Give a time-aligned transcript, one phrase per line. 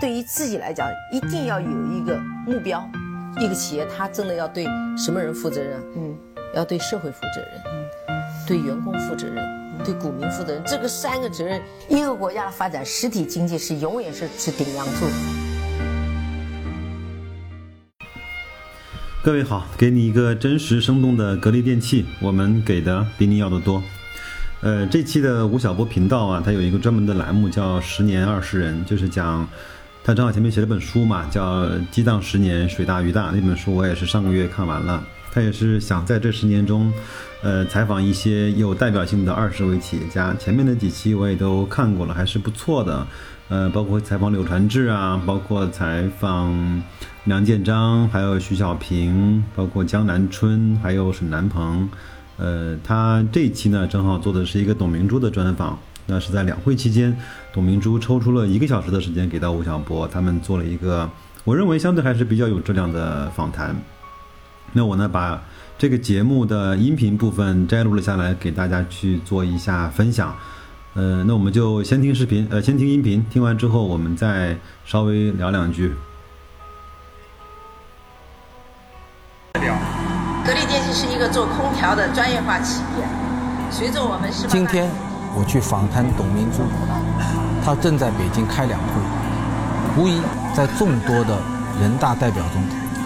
[0.00, 2.82] 对于自己来讲，一定要有一个目标。
[3.38, 4.64] 一个企业，它真的要对
[4.96, 5.78] 什么人负责任？
[5.94, 6.16] 嗯，
[6.54, 7.86] 要对社会负责任，嗯，
[8.48, 9.44] 对员工负责任，
[9.84, 10.62] 对股民负责任。
[10.64, 11.60] 这个三个责任，
[11.90, 15.06] 一个国家的发展，实体经济是永远是是顶梁柱。
[19.22, 23.82] 各位好，给你一个真实生动的格力电器，我们给的比你要的多。
[24.62, 29.46] 呃，这期的吴晓波频道啊，它有一个专门的栏目叫“十年二十人”，就是讲。
[30.02, 35.04] 他正好前面写了本书嘛，叫《激荡十年，水大鱼大》那本书，我也是上个月看完了。
[35.32, 36.92] 他也是想在这十年中，
[37.42, 40.34] 呃，采访一些有代表性的二十位企业家。
[40.34, 43.06] 前面的几期我也都看过了，还是不错的。
[43.48, 46.82] 呃，包括采访柳传志啊，包括采访
[47.24, 51.88] 梁建章，还有徐小平，包括江南春，还有沈南鹏。
[52.36, 55.78] 呃，他这一期呢，正好做的是一个董明珠的专访。
[56.10, 57.16] 那是在两会期间，
[57.52, 61.08] 董明珠抽出了一个小时的时间给到吴晓波，他们做了一个
[61.44, 63.76] 我认为相对还是比较有质量的访谈。
[64.72, 65.40] 那我呢把
[65.78, 70.34] 这个节目的音频部分摘录了下来，给大家去做一下分享。
[70.94, 75.94] 呃，那我们就先听视频，呃，先听音频，听完之后我们再稍微聊两句。
[79.54, 83.06] 格力电器是一个做空调的专业化企业，
[83.70, 85.09] 随着我们是今天。
[85.34, 86.62] 我去访谈董明珠，
[87.64, 88.86] 她正在北京开两会。
[89.96, 90.20] 无疑，
[90.54, 91.38] 在众多的
[91.80, 92.62] 人大代表中，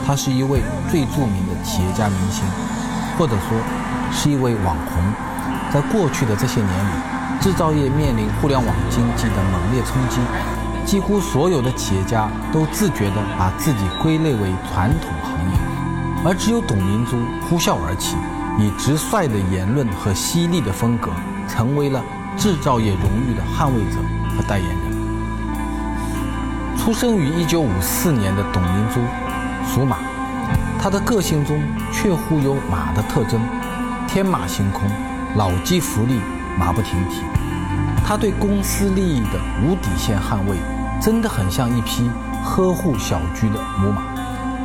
[0.06, 2.44] 她是一位最著名的企业家明星，
[3.19, 3.58] 或者说
[4.11, 5.03] 是一位网红。
[5.72, 6.91] 在过去的这些年里，
[7.41, 10.20] 制造业面临互联网经济的猛烈冲击，
[10.86, 15.59] 几乎所有的企业家都自觉地把自己归类为传统行业，
[16.25, 17.16] 而只有董明珠
[17.48, 18.16] 呼啸而起，
[18.59, 21.11] 以直率的言论和犀利的风格。
[21.48, 22.03] 成为了
[22.37, 23.98] 制造业荣誉的捍卫者
[24.37, 24.95] 和代言人。
[26.77, 29.00] 出生于1954年的董明珠，
[29.67, 29.98] 属马，
[30.78, 33.41] 她的个性中确乎有马的特征，
[34.06, 34.82] 天马行空，
[35.37, 36.21] 老骥伏枥，
[36.59, 37.22] 马不停蹄。
[38.05, 40.59] 她对公司利益的无底线捍卫，
[41.00, 42.11] 真的很像一匹
[42.44, 44.03] 呵护小居的母马。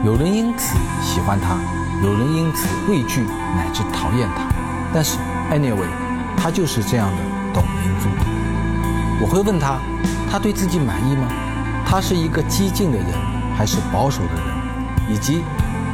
[0.04, 1.58] 有人因此喜欢她，
[2.04, 3.22] 有人因此畏惧
[3.56, 4.44] 乃至讨厌她。
[4.94, 5.18] 但是
[5.52, 6.09] ，anyway。
[6.42, 7.18] 他就是这样的
[7.54, 8.08] 董明珠。
[9.22, 9.78] 我会问他，
[10.32, 11.28] 他对自己满意吗？
[11.86, 13.08] 他是一个激进的人
[13.58, 15.14] 还是保守的人？
[15.14, 15.44] 以及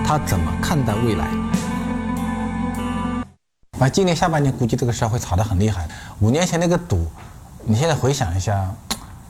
[0.05, 1.25] 他怎么看待未来？
[3.79, 5.88] 啊，今年下半年估计这个事会吵得很厉害。
[6.19, 7.07] 五年前那个赌，
[7.66, 8.69] 你现在回想一下，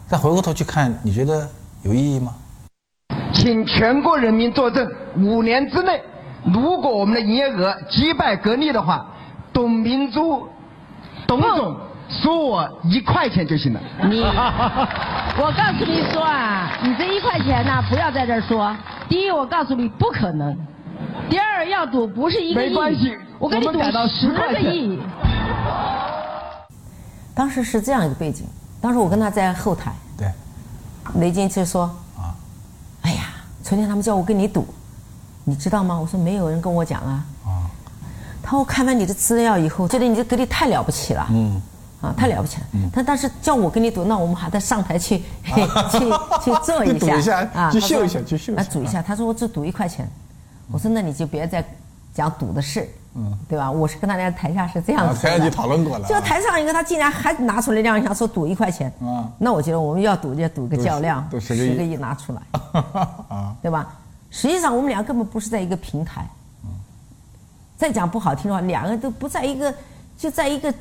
[0.07, 1.47] 再回过头去看，你觉得
[1.83, 2.33] 有意义吗？
[3.33, 4.85] 请全国人民作证，
[5.17, 6.01] 五年之内，
[6.53, 9.07] 如果我们的营业额击败格力的话，
[9.53, 10.49] 董明珠。
[11.27, 11.75] 董总
[12.07, 13.79] 收我一块钱就行了。
[14.03, 14.21] 你，
[15.41, 18.75] 我告诉你说啊，你这一块钱呢，不要在这儿说。
[19.09, 20.53] 第一，我告诉你不可能；
[21.29, 22.69] 第二，要赌不是一个亿。
[22.69, 23.73] 没关系，我跟你赌
[24.07, 24.99] 十个亿。
[27.33, 28.47] 当时是这样一个背景，
[28.79, 29.91] 当时我跟他在后台。
[30.17, 30.27] 对。
[31.19, 31.83] 雷军就说
[32.17, 32.33] ：“啊，
[33.03, 33.23] 哎呀，
[33.61, 34.65] 昨天他们叫我跟你赌，
[35.43, 37.23] 你知道吗？”我说：“没有人跟我讲啊。”
[38.45, 41.61] 他说：“我看完你的资料以后，觉得你这格力太了不起了，嗯，
[42.01, 42.67] 啊，太了不起了。
[42.93, 45.17] 他但是叫我跟你赌，那我们还得上台去
[45.91, 45.99] 去
[46.43, 49.01] 去做一下， 啊，去秀一下，去秀一下，赌一下。
[49.01, 50.07] 他说我只赌一块钱，
[50.71, 51.63] 我说那你就别再
[52.13, 53.71] 讲赌的事，嗯，对吧？
[53.71, 56.07] 我是跟大家台下是这样子台上就讨论过了。
[56.07, 62.41] 就台上一个，他竟然还拿出来亮相，说赌一块钱，啊，那我觉得我们要赌就赌个较量，十个亿拿出来，
[63.27, 63.87] 啊，对吧？
[64.29, 66.23] 实际上我们俩根本不是在一个平台。”
[67.77, 69.73] 再讲不好听的话，两个人都不在一个，
[70.17, 70.73] 就在一个，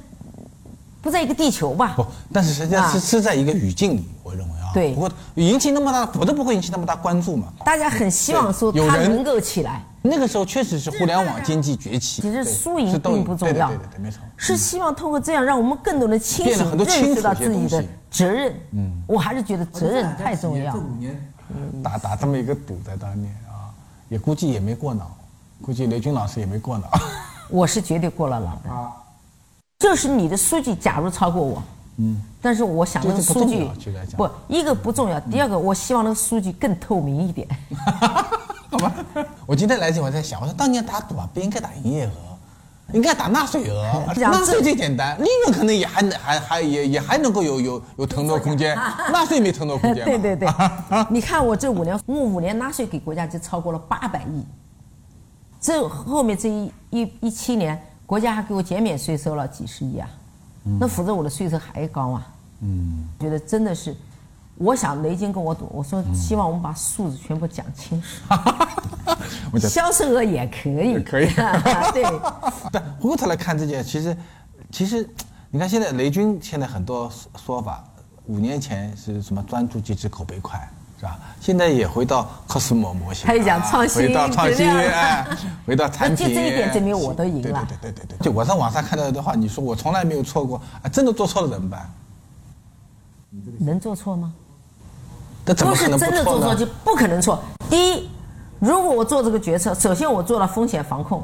[1.03, 1.94] 不在一个地球吧。
[1.97, 4.71] 不，但是实际上是是在一个语境里，我认为啊。
[4.72, 4.94] 对。
[4.94, 7.53] 不过引起那么大，我都不会引起那么大关注嘛。
[7.65, 9.82] 大家很希望说他能够起来。
[10.06, 12.21] 那个时候确实是互联网经济崛起。
[12.21, 13.69] 其实输赢并不重要。
[13.69, 14.21] 对对对，没错。
[14.37, 18.55] 是希望通过这样，让我们更多的清醒认识到自己的责任。
[18.72, 19.03] 嗯。
[19.06, 20.72] 我还是觉得责任太重要。
[20.72, 21.32] 这五年，
[21.82, 23.73] 打打这么一个赌在当年啊，
[24.11, 25.11] 也估计也没过脑。
[25.64, 26.87] 估计雷军老师也没过脑，
[27.49, 28.70] 我是绝对过了脑的。
[28.70, 28.93] 啊，
[29.78, 31.62] 就是你的数据，假如超过我，
[31.96, 33.66] 嗯，但是我想那个数据
[34.14, 37.49] 不一个不重要，第二个我希望那个数据更透明一点。
[38.70, 38.93] 好吧，
[39.46, 42.12] 我今天来前我在想，我说当年打赌啊，不应该打营业额，
[42.93, 48.76] 应该打纳税额， 纳税最简单，利润可能也还能还还也也还能够有有有腾挪空间，
[49.11, 50.05] 纳税没腾挪空间。
[50.05, 50.46] 对对对，
[51.08, 54.44] 你看我这五年，我五年纳税给国家就超过了八百亿。
[55.64, 60.06] 这后面这一一一七年，国家还给我减免税收了几十亿啊，
[60.78, 62.26] 那否则我的税收还高啊。
[62.61, 63.96] 嗯，觉得真的是，
[64.56, 71.28] 我想雷军跟我赌，我说希望我们把数字全部讲清楚，销售额也可以，可以
[71.94, 72.05] 对。
[72.70, 74.14] 但回过头来看这件，其实，
[74.70, 75.08] 其实，
[75.50, 77.82] 你看现在雷军现在很多说法，
[78.26, 81.19] 五年前是什么专注机制口碑快，是吧？
[81.41, 85.26] 现在也回到 cosmo 模型，他也讲创新，回到创新，哎，
[85.67, 86.29] 回到产品。
[86.29, 87.67] 就这一点证明我都赢了。
[87.69, 91.91] 对对对对对，就我在网上看到的话，你说我从来没有错过，啊，真的做错了怎么办？
[93.58, 94.32] 能做错吗？
[95.44, 97.38] 不是真的做错就不可能错。
[97.69, 98.08] 第一，
[98.61, 101.23] 如果我做这个决策，首先我做了风险防控，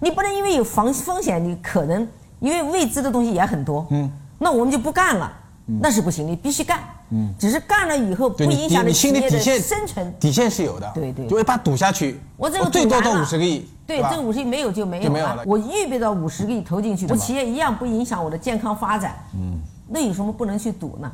[0.00, 2.06] 你不能因为有防风险，你可能
[2.40, 5.32] 因为未知的东西也很多，嗯，那我们就不干了，
[5.80, 6.80] 那是不行，你必须干，
[7.12, 21.12] 嗯，只是干了以后不影响你企业的生存，底线是有的，对对，就一把赌下去，我这个最多到五十个亿，对，这五十亿没有就没有了，我预备到五十个亿投进去，我企业一样不影响我的健康发展，嗯，那有什么不能去赌呢？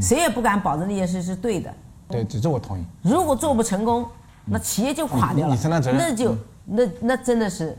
[0.00, 1.74] 谁也不敢保证那件事是对的。
[2.08, 2.84] 对，这我同意。
[3.02, 4.06] 如果做不成功，
[4.44, 5.58] 那企业就垮掉了。
[5.92, 7.76] 那就那那真的是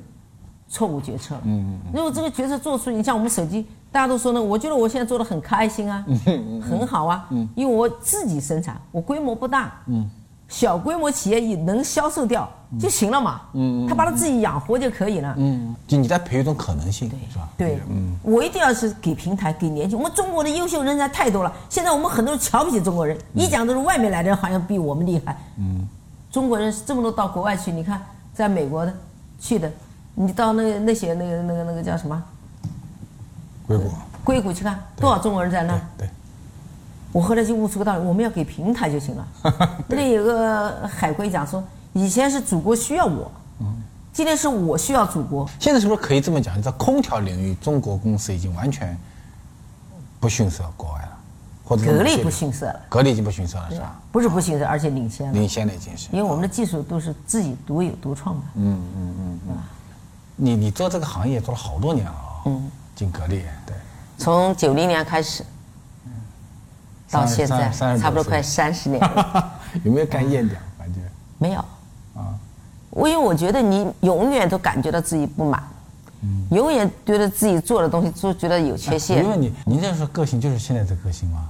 [0.68, 1.36] 错误决策。
[1.46, 1.92] 嗯嗯。
[1.94, 6.04] 如果这个决策做出，你像我们手机，大家都说呢，我觉得我现在做的很开心啊，
[6.62, 7.26] 很好啊。
[7.30, 7.48] 嗯。
[7.56, 9.72] 因为我自己生产，我规模不大。
[9.86, 10.10] 嗯。
[10.50, 12.48] 小规模企业也能销售掉
[12.80, 17.50] 就行了嘛，嗯，他把他自己养活就可以了，嗯，就你在培育一种可能性，是吧？
[17.58, 25.88] 对，嗯，我一定要是给平台给年轻，我们中国的优秀人才太多了，现在我们很多人瞧不起中国人，一讲都是外面来的人好像比我们厉害，嗯，
[26.30, 28.00] 中国人这么多到国外去，你看
[28.32, 28.94] 在美国的
[29.40, 29.72] 去的，
[30.14, 32.24] 你到那个那些那个那个那个叫什么？
[33.68, 33.92] 硅谷，
[34.24, 35.80] 硅谷去看多少中国人在那？
[35.98, 36.10] 对。
[37.12, 39.28] 我后来就悟出个道理，我们要给平台就行了。
[39.88, 41.64] 那里有个海归讲说，
[41.94, 43.32] 以前是祖国需要我，
[44.12, 45.48] 今天是我需要祖国。
[45.60, 46.60] 现在是不是可以这么讲？
[46.60, 48.98] 在空调领域，中国公司已经完全
[50.20, 51.18] 不逊色国外了，
[51.64, 52.80] 或者格力不逊色了。
[52.90, 53.96] 格力已经不逊色了，是吧？
[54.12, 55.34] 不是不逊色，而且领先了。
[55.34, 56.10] 领先了已经是。
[56.12, 58.42] 因为我们的技术都是自己独有独创的。
[58.56, 59.56] 嗯嗯嗯嗯。
[60.36, 62.42] 你你做这个行业做了好多年了啊。
[62.46, 62.72] 嗯。
[62.96, 63.76] 进格力，对。
[64.18, 65.44] 从九零年开始。
[67.12, 69.52] 到现在差不多快三十年了，
[69.86, 70.58] 有没有干厌掉？
[70.80, 71.00] 感觉
[71.38, 71.60] 没有
[72.16, 72.34] 啊。
[72.90, 75.62] 我因为我觉得你永远都感觉到自己不满，
[76.22, 79.24] 嗯，永远觉得自己做的东西都觉得有缺陷。
[79.24, 81.48] 因为你，您这说个性就是现在这个性吗？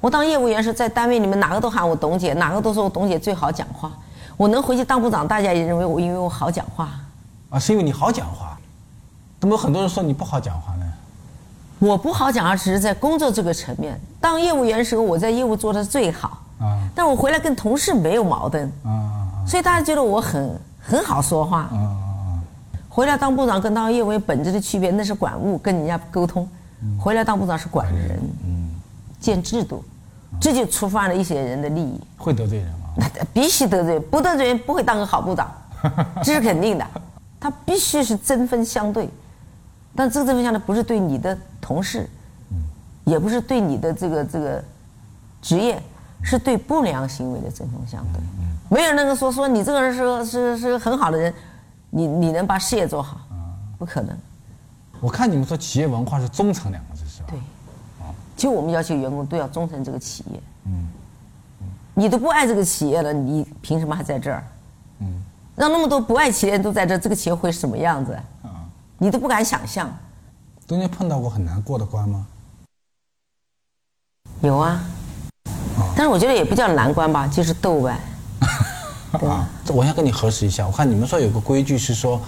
[0.00, 3.92] 我当业务员时，在单位里面哪个都喊我董姐，哪个都说我董姐最好讲话。
[4.38, 6.88] 我能回去当部长，大家也认为我因为我好讲话。
[7.50, 8.55] 啊，是因为你好讲话？
[9.40, 10.84] 怎么很多人说你不好讲话呢？
[11.78, 14.00] 我不好讲，话只是在工作这个层面。
[14.20, 16.42] 当业务员的时候，我在业务做的最好。
[16.58, 16.80] 啊。
[16.94, 18.70] 但我回来跟同事没有矛盾。
[18.82, 21.60] 啊所以大家觉得我很很好说话。
[21.62, 22.40] 啊
[22.88, 26.48] 回来当部长跟当业务员本质的区别，那是管物，跟人家沟通。
[26.98, 28.18] 回来当部长是管人。
[28.44, 28.74] 嗯。
[29.20, 29.84] 建制度，
[30.40, 32.00] 这就触犯了一些人的利益。
[32.16, 32.88] 会得罪人吗？
[32.96, 35.52] 那必须得罪，不得罪人不会当个好部长，
[36.24, 36.86] 这是肯定的。
[37.38, 39.10] 他必须是针锋相对。
[39.96, 42.08] 但这个针锋相对不是对你的同事，
[43.04, 44.62] 也不是对你的这个这个
[45.40, 45.82] 职业，
[46.22, 48.20] 是对不良行为的针锋相对。
[48.68, 51.32] 没有人能够说说你这个人是是是很好的人，
[51.90, 53.20] 你你能把事业做好，
[53.78, 54.16] 不可能。
[55.00, 57.28] 我看你们说企业文化是忠诚两个字是吧？
[57.30, 57.38] 对。
[58.36, 60.40] 就我们要求员工都要忠诚这个企业。
[60.64, 60.88] 嗯。
[61.94, 64.44] 你都不爱这个企业了，你凭什么还在这儿？
[64.98, 65.22] 嗯。
[65.54, 68.18] 让那么多不爱企业都在这，这个企业会是什么样子？
[68.98, 69.94] 你都不敢想象，
[70.66, 72.26] 中间碰到过很难过的关吗？
[74.40, 74.80] 有啊，
[75.94, 77.98] 但是我觉得也不叫难关吧，就是斗呗。
[79.26, 82.20] 啊，我想跟你核实一下，我看你们说有个规矩是说，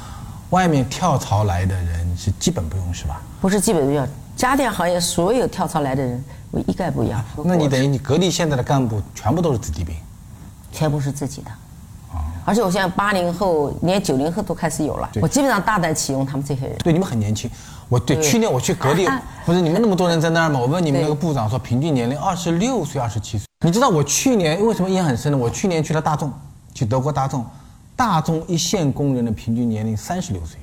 [0.51, 3.21] 外面跳槽来的人是基本不用是吧？
[3.41, 4.07] 不是基本不用，
[4.37, 7.23] 家电行业所有跳槽来的人，我一概不要。
[7.45, 9.95] 那你等于你格力现在的干部全部都是子弟兵？
[10.73, 11.51] 全部是自己的。
[12.49, 15.11] 而且我现在八零后，连九零后都开始有了。
[15.21, 16.75] 我基本上大胆启用他们这些人。
[16.79, 17.51] 对，你们很年轻。
[17.91, 19.07] 我对去年我去格力，
[19.45, 20.59] 不是你们那么多人在那儿吗？
[20.59, 23.47] 我问你们那个部长说，平均年龄二十六岁、二十七岁。
[23.67, 25.37] 你知道我去年为什么印象很深呢？
[25.37, 26.33] 我去年去了大众，
[26.73, 27.45] 去德国大众，
[27.95, 30.59] 大众一线工人的平均年龄三十六岁。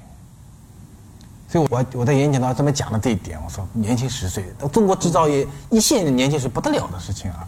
[1.47, 7.45] 所以我我在演讲当中专门讲了这一点，我说年轻十岁，中国制造业一线的年轻是不得了的事情啊。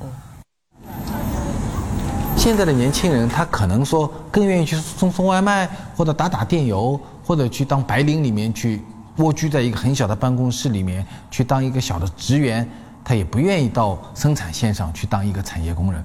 [2.38, 5.68] 现在的年轻人，他可能说更愿意去送送外卖，
[5.98, 8.82] 或者打打电邮，或者去当白领里面去
[9.18, 12.66] 蜗居在一个很小的办公室里面去当一个小的职员，
[13.04, 16.02] 他也不愿意到生产线上去当一个产业工人，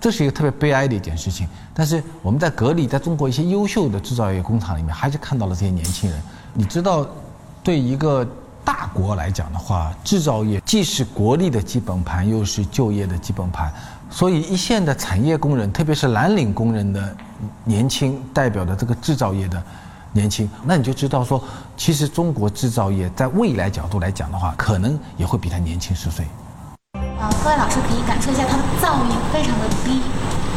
[0.00, 1.46] 这是一个特别悲哀的一件事情。
[1.74, 6.22] 但是我们在格力，在中国一些优秀的制造业工厂里面，还是看到了这些年轻人。
[6.54, 7.06] 你知道，
[7.62, 8.26] 对一个
[8.64, 13.70] 大国来讲的话，制造业既是国力的基本盘，又是就业的基本盘。
[14.14, 17.16] 所以一线的产业工人，特别是蓝领工人的
[17.64, 19.60] 年轻，代表的这个制造业的
[20.12, 21.42] 年轻，那你就知道说，
[21.76, 26.24] 其实中国制造业在未来角度来讲的话，可能也会比他年轻十岁。
[27.18, 30.00] 啊，各位老师可以感受一下，它的噪音非常的低，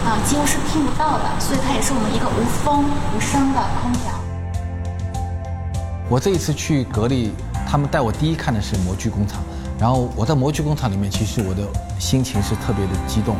[0.06, 4.14] 啊，几乎是听不到的，所以它也是我们一个无风无声的空调。
[6.08, 7.32] 我这一次去格力，
[7.68, 9.42] 他们带我第一看的是模具工厂。
[9.80, 11.62] 然后我在模具工厂里面，其实我的
[12.00, 13.36] 心情是特别的激动。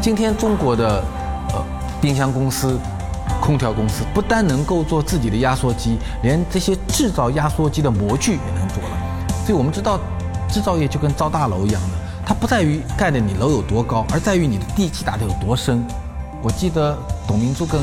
[0.00, 1.04] 今天中国的
[1.52, 1.62] 呃
[2.00, 2.78] 冰箱公司、
[3.40, 8.96] 空调公司不但能够做自己的压缩机，连这些制造压缩机的模具也能做了。
[9.44, 9.98] 所以我们知道，
[10.48, 11.88] 制造业就跟造大楼一样的，
[12.24, 15.84] 它不在于盖的你楼有多高，而在于你的地基打得有多深。
[16.42, 16.96] 我记得
[17.26, 17.80] 董明珠跟。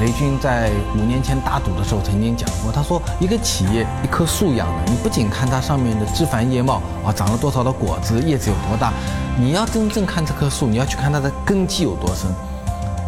[0.00, 8.92] 雷军在五年前打赌的时候曾经讲过，他说一个企业一棵树一样的，你不仅看它上面的枝繁叶茂啊，长了多少的果子，叶子有多大，
[9.38, 12.30] 你要真正看这棵树，你要去看它的根基有多深，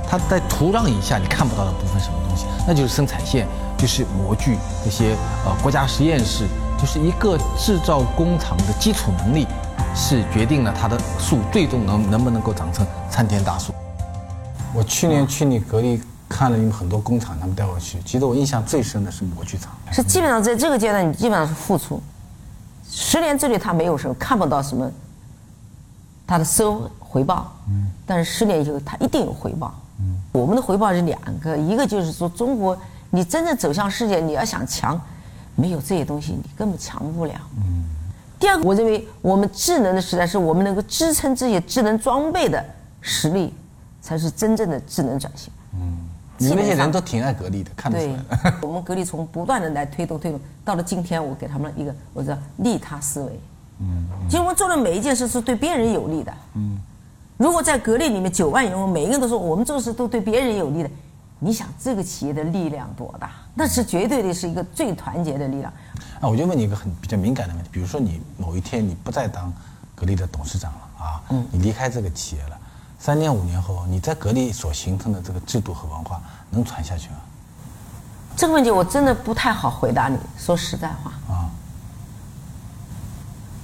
[0.06, 3.46] 它在土壤以下你看不到的部分什么东西，那就是生产线，
[3.78, 6.46] 就是模具这些呃国家实验室，
[6.78, 9.46] 就是一个制造工厂的基础能力，
[9.94, 13.72] 是决定了它的树最终能能不能够长成参天大树。
[14.74, 15.98] 我去年去你格力。
[16.32, 17.98] 看了你们很多工厂，他们带我去。
[18.06, 22.00] 其实我印象最深的是模具厂，是基本上在这个阶段，你基本上是付出。
[22.90, 24.90] 十年之内他没有什么看不到什么，
[26.26, 27.52] 他的收回报。
[27.68, 27.86] 嗯。
[28.06, 29.74] 但是十年以后他一定有回报。
[30.00, 30.18] 嗯。
[30.32, 32.76] 我们的回报是两个，一个就是说中国，
[33.10, 35.00] 你真正走向世界，你要想强，
[35.54, 37.34] 没有这些东西你根本强不了。
[37.58, 37.84] 嗯。
[38.40, 42.64] 第二个，我认为我们智能的时代是我们能够支撑这些智能装备的
[43.00, 43.54] 实力，
[44.00, 45.52] 才是真正的智能转型。
[46.42, 46.50] 嗯。
[46.50, 48.54] 你们那些人都挺爱格力的，看得出来。
[48.62, 53.40] 我们格力从不断的来推动推动，到了今天，我给他们一个，我叫利他思维。
[53.80, 54.06] 嗯。
[54.28, 56.32] 其实我们做的每一件事是对别人有利的。
[56.54, 56.78] 嗯。
[57.38, 60.90] 如果在格力里面九万员工，每一个人都说我们做事都对别人有利的，
[61.40, 63.32] 你想这个企业的力量多大？
[63.54, 65.72] 那是绝对的是一个最团结的力量。
[66.20, 69.52] 啊我就问你一个很比较敏感的问题，比如说你某一天你不再当
[69.94, 72.58] 格力的董事长了啊，嗯，你离开这个企业了。
[73.02, 77.16] 三年五年后，你在格力所形成的这个制度和文化能传下去吗？
[78.36, 80.16] 这个问题我真的不太好回答你。
[80.38, 81.50] 说实在话啊，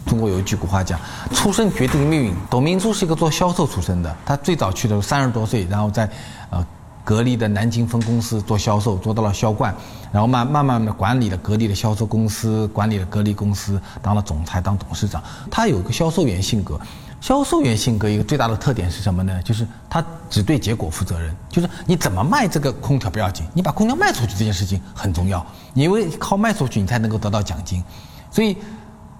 [0.07, 0.99] 中国有一句古话讲
[1.33, 6.11] ：“出身决定命运。”董明珠是一个做销售出身的，她最早去的时候三十多岁，然后在
[6.51, 6.67] 呃
[7.05, 9.73] 格力的南京分公司做销售，做到了销冠，
[10.11, 15.23] 然后慢慢慢的管理了格力的销售公司，管理了格力公司，当了总裁，当董事长。
[15.49, 16.77] 她有个销售员性格。
[17.21, 19.43] 销售员性格一个最大的特点是什么呢？
[19.43, 21.35] 就是他只对结果负责任。
[21.49, 25.45] 就是你怎么卖这个空调不要紧，你把空调卖出去这件事情很重要，
[25.75, 27.83] 因为靠卖出去你才能够得到奖金。
[28.31, 28.57] 所以，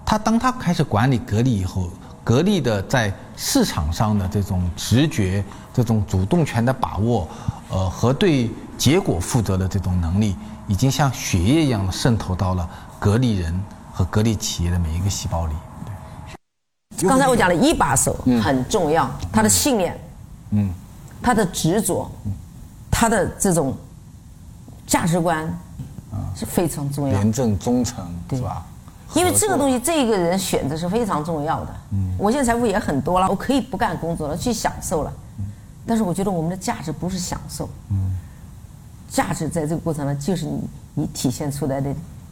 [0.05, 1.89] 他当他开始管理格力以后，
[2.23, 7.27] 格力的在市场上的这种直觉、这种主动权的把握，
[7.69, 10.35] 呃，和对结果负责的这种能力，
[10.67, 13.59] 已经像血液一样渗透到了格力人
[13.91, 15.53] 和格力企业的每一个细胞里。
[17.07, 19.97] 刚才我讲了一把手很重要，他的信念，
[20.51, 20.69] 嗯，
[21.21, 22.09] 他的执着，
[22.91, 23.73] 他的这种
[24.85, 25.47] 价值观，
[26.35, 27.13] 是非常重要。
[27.13, 28.65] 廉政忠诚，是吧？
[29.13, 31.75] 因为这个东西，这个人选择是非常重要的。
[31.91, 35.13] 嗯，我现在财富也很多了，我可以不干工作了，去享受了。
[35.87, 38.17] 但是我觉得我们的价值不是享受，嗯，
[39.09, 40.61] 价值在这个过程中就是你
[40.95, 41.91] 你体现出来的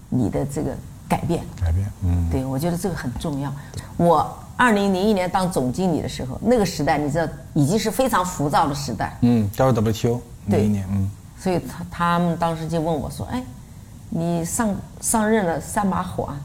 [0.10, 0.76] 你的这个
[1.08, 1.44] 改变。
[1.60, 3.54] 改变，嗯，对我觉得这个很重要。
[3.96, 4.38] 我。
[4.58, 9.16] 二零零一年当总经理的时候，那个时代你知道已经是非常浮躁的时代。
[9.22, 11.10] 嗯，加入 WTO 那一年，嗯。
[11.40, 13.44] 所以他他们当时就问我说：“哎，
[14.10, 16.40] 你上上任了三把火啊，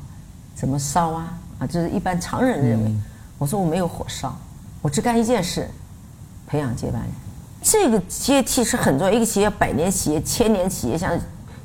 [0.54, 1.32] 怎么烧啊？
[1.58, 2.92] 啊，就是一般常人认为。”
[3.38, 4.36] 我说：“我没有火烧，
[4.82, 5.66] 我只干一件事，
[6.46, 7.10] 培养接班人。
[7.62, 11.18] 这个阶梯是很重要，一个企业百年企业、千年企业，像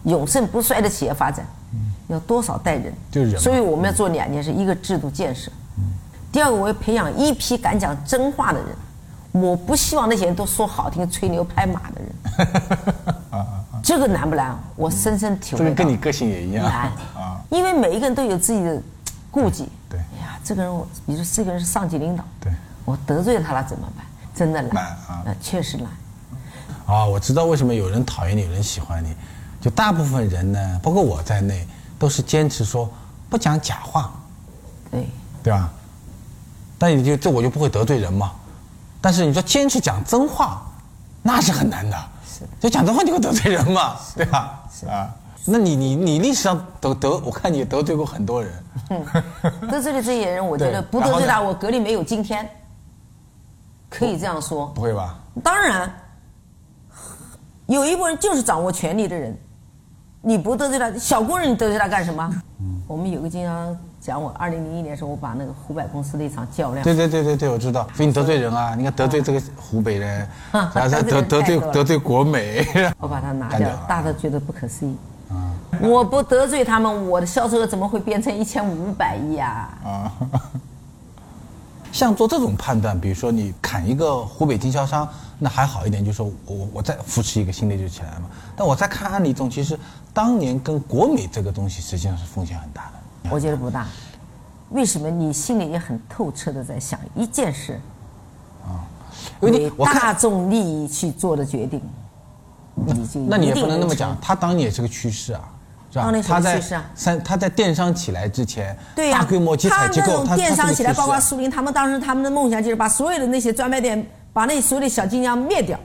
[0.05, 1.45] 永盛不衰的企业发展，
[2.07, 2.93] 要多少代人？
[3.11, 5.51] 就是所以我们要做两件事：一个制度建设。
[6.31, 8.67] 第二个，我要培养一批敢讲真话的人。
[9.31, 12.11] 我不希望那些人都说好听、吹牛拍马的人。
[13.83, 14.57] 这个难不难？
[14.75, 15.65] 我深深体会到。
[15.65, 16.65] 这个跟你个性也一样。
[16.65, 18.81] 难啊，因为每一个人都有自己的
[19.29, 19.69] 顾忌。
[19.89, 19.99] 对。
[19.99, 22.23] 哎呀，这个人，我你说这个人是上级领导。
[22.41, 22.51] 对。
[22.83, 24.05] 我得罪了他了怎么办？
[24.33, 24.73] 真的难。
[24.73, 25.35] 难啊。
[25.41, 25.87] 确实难。
[26.87, 29.15] 啊，我知道为什么有人讨厌你，有人喜欢你。
[29.61, 31.67] 就大部分人呢，包括我在内，
[31.99, 32.89] 都是坚持说
[33.29, 34.11] 不讲假话。
[34.89, 35.07] 对。
[35.43, 35.71] 对吧？
[36.77, 38.31] 但你就这我就不会得罪人嘛，
[39.01, 40.61] 但是你说坚持讲真话，
[41.23, 41.97] 那是很难的。
[42.25, 44.63] 是，就讲真话就会得罪人嘛，对吧？
[44.71, 45.09] 是啊。
[45.49, 48.51] 那你你你历史上得得，我看你得罪过很多人。
[49.69, 52.47] 得罪了这些人，我觉得不得罪他，我格力没有今天。
[53.89, 55.17] 可以这样说，不会吧？
[55.41, 55.89] 当然，
[57.67, 59.35] 有一部分人就是掌握权力的人，
[60.21, 62.29] 你不得罪他，小工人你得罪他干什么？
[62.85, 63.77] 我们有个经常
[64.07, 67.85] 讲我，二零零一年的时候，我把那个湖北公司的一场较量，对对对对对，我知道。
[67.93, 70.21] 所以你得罪人啊，你看得罪这个湖北人，
[70.51, 72.65] 啊 然后再得得 得罪得罪国美，
[72.99, 74.95] 我把它拿掉干掉，大家觉得不可思议。
[75.29, 79.77] 啊我不得罪他们，我的销售额怎么会变成一千五百亿啊？
[79.83, 80.11] 啊。
[81.91, 85.05] 像做这种判断，比如说你砍一个湖北经销商，
[85.37, 88.29] 那还好一点，就是说我我再扶持一个新的就起来嘛。
[88.55, 89.77] 但我在看案例中，其实
[90.13, 92.96] 当年跟国美这个东西实际上是风险很大的。
[93.31, 93.85] 我觉得不大。
[94.69, 95.09] 为什么？
[95.09, 97.79] 你心里也很透彻的在想一件事，
[99.41, 101.81] 因为大众利益去做的决定，
[102.75, 105.41] 你就那你也不能那么讲，他当年也是个趋势啊，
[105.89, 106.03] 是吧？
[106.03, 115.79] 当年是个它在趋势啊三，它在电商起来之前，对呀、大规模集采机构，他电商起来，包括苏宁，他们当时他们的梦想就是把所有的那些专卖店，把那所有的小经销灭掉，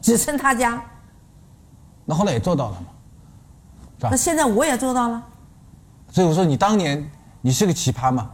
[0.00, 0.80] 只剩他家。
[2.04, 2.86] 那后来也做到了嘛，
[3.98, 4.16] 是吧那？
[4.16, 5.22] 现在我也做到了，
[6.14, 8.30] 所以我说你当年你是个奇葩嘛，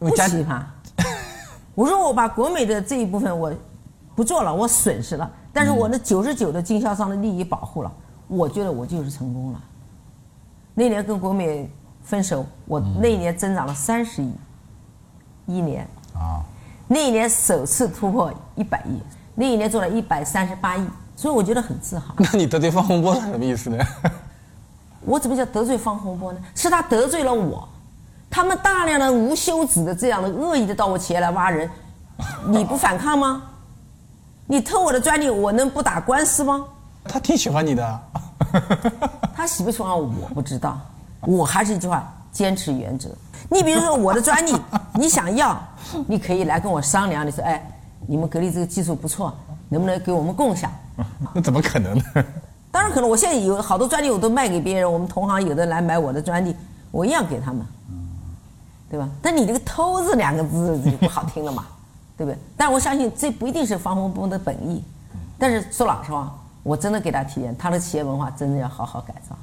[0.00, 0.62] 因为家不奇葩。
[1.74, 3.52] 我说我把国美的这一部分我
[4.16, 7.92] 不做了，我损失了，但是我那九十九的经销商的利益保护了，
[8.28, 9.60] 我觉得我就是成功了。
[10.72, 11.70] 那年跟国美
[12.00, 14.32] 分手，我那一年增长了三十亿，
[15.44, 15.86] 一年。
[16.14, 16.40] 啊，
[16.86, 19.02] 那一年首次突破一百亿，
[19.34, 22.14] 那一年做了一百三十八亿，所以我觉得很自豪。
[22.32, 23.84] 那你得罪方洪波是什么意思呢？
[25.08, 26.38] 我怎么叫得罪方洪波呢？
[26.54, 27.66] 是他得罪了我，
[28.28, 31.68] 他们大量的无休止的这样的恶意的到我企业来挖人，
[32.46, 33.42] 你不反抗吗？
[34.46, 36.64] 你偷我的专利，我能不打官司吗？
[37.04, 38.02] 他挺喜欢你的啊，
[39.34, 40.78] 他喜不喜欢我我不知道，
[41.22, 43.08] 我还是一句话，坚持原则。
[43.48, 44.54] 你比如说我的专利，
[44.92, 45.58] 你想要，
[46.06, 47.26] 你可以来跟我商量。
[47.26, 47.66] 你说，哎，
[48.06, 49.34] 你们格力这个技术不错，
[49.70, 50.70] 能不能给我们共享？
[51.32, 52.04] 那 怎么可能呢？
[52.90, 56.54] 可能，我现在有好多专利我都卖给别人，我们同行有的来买我的专利，
[56.90, 57.64] 我一样给他们，
[58.90, 59.08] 对吧？
[59.22, 61.66] 但你这个“偷”字两个字就不好听了嘛，
[62.16, 62.38] 对不对？
[62.56, 64.82] 但我相信这不一定是方洪波的本意，
[65.38, 69.36] 但是说老实话，我真的给他体验，他的企业文化真的要好好改造。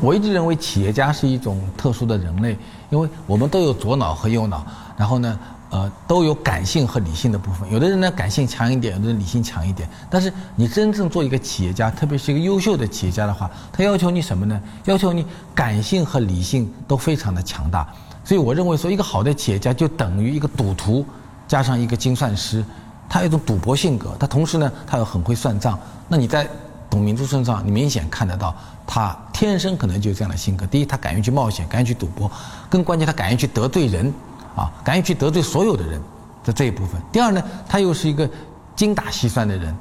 [0.00, 2.56] 我一直认为企业家是一种特殊的人类，
[2.88, 4.64] 因为我们都有左脑和右脑，
[4.96, 5.38] 然后呢，
[5.70, 7.70] 呃，都有感性和理性的部分。
[7.72, 9.88] 有的人呢感性强一点，有的人理性强一点。
[10.10, 14.60] 但是你真正做一个企业家，特别是一个优秀的企业家的话，他要求你什么呢？
[14.84, 17.86] 要求你感性和理性都非常的强大。
[18.24, 21.04] 所以我认为说，一个好的企业家就等于一个赌徒
[21.48, 22.64] 加上一个精算师，
[23.08, 25.78] 他有一种赌博性格，他同时呢，他又很会算账。
[26.08, 26.48] 那你在
[26.88, 28.54] 董明珠身上，你明显看得到，
[28.86, 30.66] 他天生可能就有这样的性格。
[30.66, 32.28] 第一，他敢于去冒险，敢于去赌博；
[32.68, 34.12] 更关键，他敢于去得罪人，
[34.56, 36.00] 啊，敢于去得罪所有的人
[36.44, 37.00] 的这一部分。
[37.12, 38.28] 第二呢，他又是一个
[38.74, 39.74] 精打细算的人。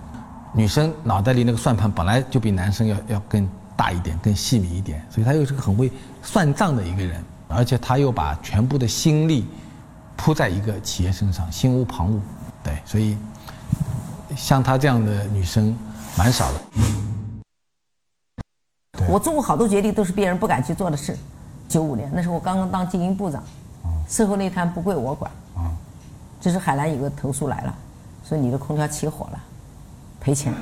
[0.51, 5.91] 女生脑袋里那个算盘本来就比男生要要更大一点，更细密一点，所以他又是个很会
[6.23, 9.47] 算账的一个人，而且他又把全部的心力
[10.17, 12.19] 扑在一个企业身上，心无旁骛。
[12.63, 13.15] 对，所以
[14.36, 15.77] 像她这样的女生
[16.17, 16.60] 蛮少的。
[19.08, 21.15] 我做过好多决定都是别人不敢去做的事。
[21.67, 23.43] 九五年那时候我刚刚当经营部长，
[24.10, 25.72] 售后那摊不归我管，啊
[26.41, 27.74] 这是海南有个投诉来了，
[28.28, 29.39] 说你的空调起火了，
[30.19, 30.54] 赔钱。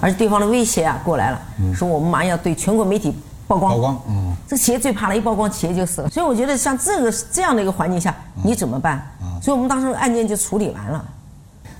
[0.00, 1.40] 而且对方的威胁啊过来了，
[1.74, 3.12] 说我们马上要对全国媒体
[3.48, 3.72] 曝光。
[3.72, 6.08] 曝光嗯这企业最怕了，一曝光企业就死了。
[6.08, 9.04] 所以我觉得像这个这样的一个环境下，你怎么办？
[9.42, 11.04] 所以我们当时案件就处理完了。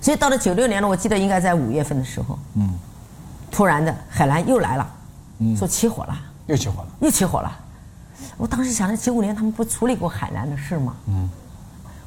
[0.01, 2.77] 所以到了九六年了，我记得应该在五月份的时候，嗯，
[3.51, 4.87] 突然的海南又来了，
[5.57, 6.89] 说起火了，又起火了。
[7.01, 7.59] 又起火了。
[8.37, 10.95] 我当时想着九五年他们不处理过海南的事吗？
[11.07, 11.29] 嗯，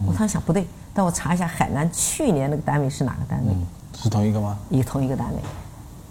[0.05, 3.53] 我当时想不对，但我查一下海南去年那个单位是哪个单位？
[3.93, 4.57] 是同一个吗？
[4.69, 5.39] 也同一个单位，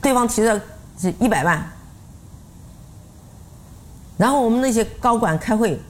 [0.03, 0.61] 对方提的
[0.99, 1.65] 是一百万，
[4.19, 5.81] 然后我们那些高管开会，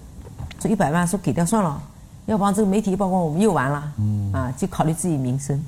[0.59, 1.83] 这一百万说给掉算了，
[2.27, 3.93] 要不然这个媒体一曝光我们又完了，
[4.33, 5.61] 啊，就考虑自己民生。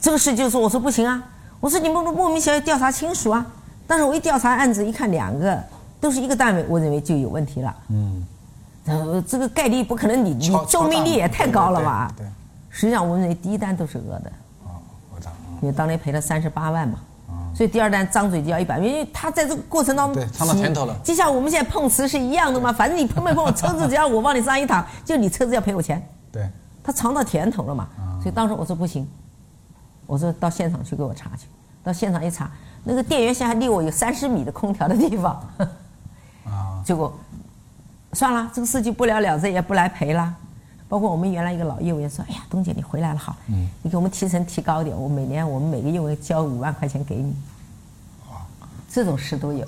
[0.00, 1.22] 这个事就是我说不行啊，
[1.60, 3.44] 我说你们莫名其妙调查亲属啊，
[3.86, 5.62] 但是我一调查案子一看两个
[6.02, 7.74] 都是一个单位，我认为就有问题了。
[7.88, 8.26] 嗯，
[8.86, 12.12] 呃，这个概率不可能你，你超周命率也太高了吧？
[12.16, 12.32] 对对对。
[12.68, 14.32] 实际上我认为第一单都是讹的。
[15.60, 20.96] 因为当年赔了三十八万嘛，哦所以第二单张嘴就要一百，因为他在这个过程当中对尝到甜头了。
[21.04, 26.50] 就像我们现在碰瓷是一样的嘛，反正你碰没碰我，车子只要我往你身上一躺， 就你车子要赔我钱，对，
[26.82, 29.08] 他尝到甜头了嘛，哦所以当时我说不行，
[30.06, 31.46] 我说到现场去给我查去，
[31.84, 32.50] 到现场一查，
[32.82, 35.40] 那个电源线还离我有三十米的空调的地方。
[36.82, 37.12] 啊，结果
[38.12, 40.34] 算了，这个事情不了了之，也不来赔了。
[40.88, 47.34] 包括我们原来一个老业务员说：“哎呀，董姐你回来了好，嗯，你给我们提成提高点，我每年我们每个业务员交五万块钱给你。”
[48.92, 49.66] 这种事都有。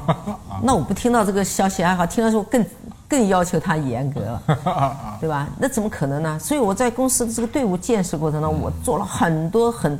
[0.64, 2.64] 那我不听到这个消息还好，听到说更
[3.06, 4.42] 更要求他严格了，
[5.20, 5.46] 对吧？
[5.58, 6.38] 那怎么可能呢？
[6.38, 9.98] 所以我在公司的这个队伍建设过程中，我做了很多很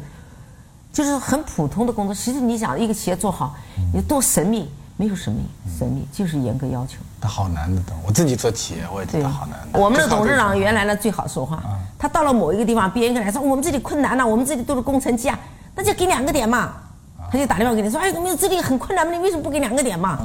[0.91, 2.15] 就是很普通的工作。
[2.15, 3.55] 其实你想一个企业做好，
[3.93, 4.71] 你多神秘？
[4.97, 5.41] 没有神秘，
[5.79, 6.99] 神秘就是严格要求。
[7.21, 9.59] 他好难的，我自己做企业我也觉得好难。
[9.73, 11.63] 我们的董事长原来呢最好说话，
[11.99, 15.39] 他到了某一个地方，别人跟他说我们这里困难了，我们这里都是工程机啊，
[15.75, 16.73] 那就给两个点嘛。
[17.29, 20.17] 他就打电话给你说：“哎，我们这里很困难嘛，你为什么不给两个点嘛？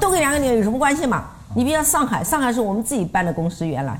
[0.00, 1.26] 多给两个点有什么关系嘛？
[1.54, 3.96] 你比如上海，上海是我们自己办的公司，原来，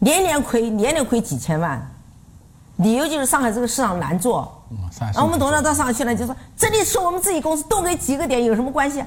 [0.00, 1.80] 年年亏，年年亏几千万，
[2.78, 4.60] 理由就是上海这个市场难做。
[4.98, 9.00] 然后我们董事长到上海去了，就说这里是我们自己公司，多给几个点有什么关系？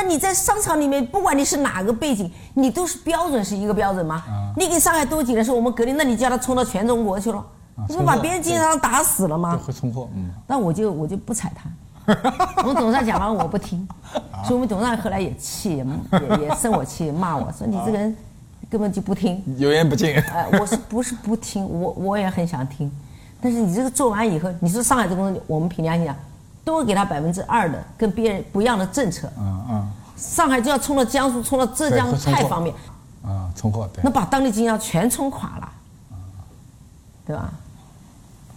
[0.00, 4.22] 但你在商场里面，不管你是哪个背景，你都是标准是一个标准吗？
[4.56, 7.44] 你给上海多几个是我们隔离，那你叫他冲到全中国去了，
[7.88, 9.58] 你不把别人经销商打死了吗？
[9.66, 10.30] 会冲货，嗯。
[10.46, 11.68] 那我就我就不踩他。
[12.62, 13.88] ”我们董事长讲完我不听，
[14.44, 18.16] 所以我们董事长后来也气，也也生我气，骂我说你这个人
[18.70, 20.14] 根本就不听，油盐不进。
[20.14, 21.68] 哎，我是不是不听？
[21.68, 22.88] 我我也很想听，
[23.40, 26.14] 但是你这个做完以后，你说上海这公司，我们凭良心讲，
[26.68, 29.30] 多给他百分之二的跟别人不一样的政策。
[29.38, 29.90] 嗯嗯。
[30.16, 32.74] 上海就要冲到江苏，冲到浙江，太方便。
[33.24, 34.02] 啊，冲货对。
[34.04, 35.72] 那把当地经销商全冲垮了，
[37.26, 37.50] 对吧？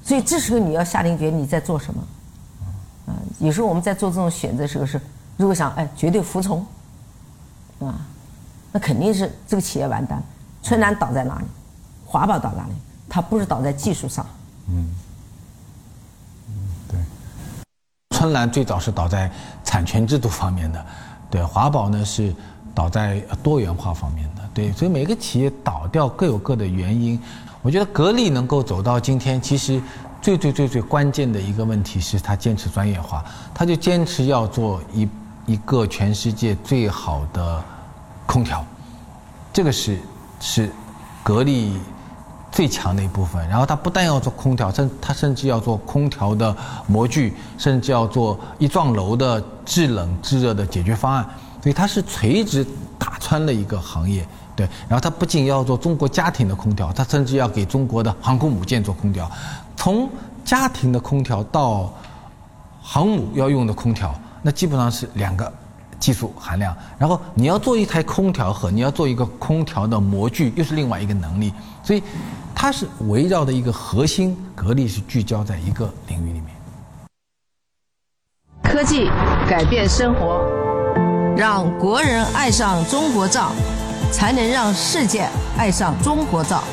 [0.04, 2.04] 所以这时候你要下定决心，你在做什么？
[3.40, 5.00] 有时候我们在做这种选择时候是，
[5.38, 6.66] 如果想哎绝对服从，
[7.80, 7.96] 啊，
[8.72, 10.22] 那肯定是这个企业完蛋。
[10.62, 11.46] 春兰倒在哪里，
[12.06, 12.74] 华宝倒哪里？
[13.10, 14.26] 它不是倒在技术上。
[14.68, 14.96] 嗯，
[16.48, 16.54] 嗯，
[16.88, 17.00] 对。
[18.22, 19.32] 春兰最早是倒在
[19.64, 20.86] 产权制度方面的，
[21.28, 21.44] 对。
[21.44, 22.32] 华宝呢是
[22.72, 24.72] 倒在多元化方面的，对。
[24.74, 27.20] 所以每个企业倒掉各有各的原因。
[27.64, 29.82] 我觉得格力能够走到今天，其实。
[30.22, 35.10] 最最最最关键的一个问题是他坚持专业化，他就坚持要做一
[35.48, 37.64] 一个全世界最好的
[38.28, 38.64] 空调，
[39.52, 39.98] 这个是
[40.40, 40.72] 是
[41.24, 41.76] 格力
[42.52, 43.48] 最强的一部分。
[43.48, 46.56] 然后它不但要做空调，甚它甚至要做空调的
[46.88, 51.26] 模具，甚至要做一幢楼的制冷制热的解决方案。
[51.62, 52.66] 所以它是垂直
[52.98, 54.68] 打穿了一个行业，对。
[54.90, 59.30] 然后它不仅要做中国家庭的空调，它甚至要给中国的航空母舰做空调。
[59.76, 60.10] 从
[60.44, 61.94] 家庭的空调到
[62.82, 65.54] 航母要用的空调，那基本上是两个
[66.00, 66.76] 技术含量。
[66.98, 71.54] 然后你要做一台空调和你要做一个空调的模具，又是另外一个能力。
[71.84, 72.02] 所以
[72.64, 76.46] 它是围绕的一个核心，格力是聚焦在一个领域里面。
[78.62, 79.10] 科技
[79.50, 80.46] 改变生活，
[81.36, 83.52] 让国人爱上中国造，
[84.12, 86.64] 才能让世界爱上中国造，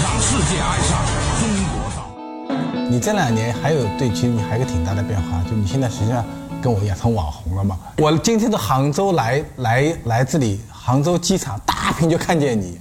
[0.00, 1.02] 让世界爱上
[1.40, 2.88] 中国造。
[2.88, 6.24] 你这两年还有对，其实你还有个挺大的变化，就你现在实际上
[6.62, 7.76] 跟我一样成网红了嘛。
[7.98, 12.78] 我今天从杭州来来来这里，杭州机场大屏就看见你，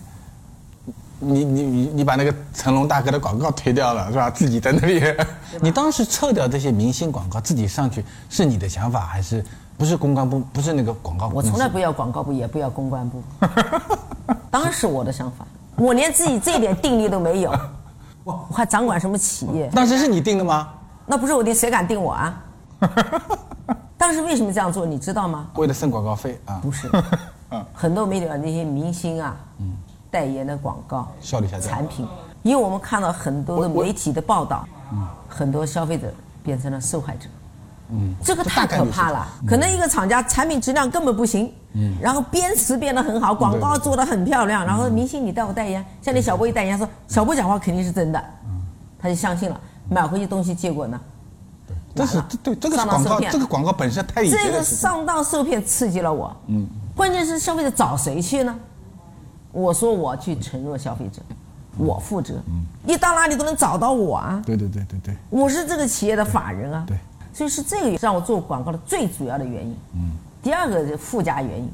[1.25, 4.29] 你你你你把那个成龙大哥的广告推掉了是吧？
[4.29, 5.01] 自己在那里，
[5.62, 9.43] 你当时撤掉这些明星广告，自己上去是你的想法还是
[9.77, 10.39] 不是公关部？
[10.51, 11.38] 不是那个广告部？
[11.38, 13.23] 我从来不要广告部，也不要公关部，
[14.51, 17.53] 当然是我的想法，我连自己这点定力都没有。
[18.23, 19.69] 我还掌管什么企业？
[19.73, 20.69] 当时是你定的吗？
[21.05, 22.43] 那不是我定，谁敢定我啊？
[23.97, 24.86] 当时为什么这样做？
[24.86, 25.47] 你知道吗？
[25.55, 26.59] 为了挣广告费啊？
[26.62, 26.89] 不是，
[27.73, 29.36] 很多媒体那些明星啊，
[30.13, 32.08] 代言的广告效率下降，产品，
[32.43, 34.63] 因为我们看到很多的媒体的报道，
[35.28, 37.28] 很多消费者变成了受害者。
[37.89, 39.28] 嗯，这个太可怕了。
[39.47, 48.62] 可能一个厂家产品质量根本不行，嗯，然后编词编得很好，广告做得很漂亮，然后明星你带我代言，像那小波一代言说小波讲话肯定是真的，嗯，
[48.99, 51.02] 他就相信了，买回去东西结果呢？
[51.67, 58.56] 对，这是对这个广告，这个广告本身太这个上当受骗刺激了我，嗯，关键是消费者找谁去呢？
[59.53, 61.21] 我说我去承诺消费者，
[61.77, 64.41] 我负责，嗯，你到哪里都能找到我啊？
[64.45, 66.97] 对对对对对，我是这个企业的法人啊，对。
[67.33, 69.75] 所以是这个让我做广告的最主要的原因。
[69.95, 70.11] 嗯。
[70.43, 71.71] 第二个是附加原因，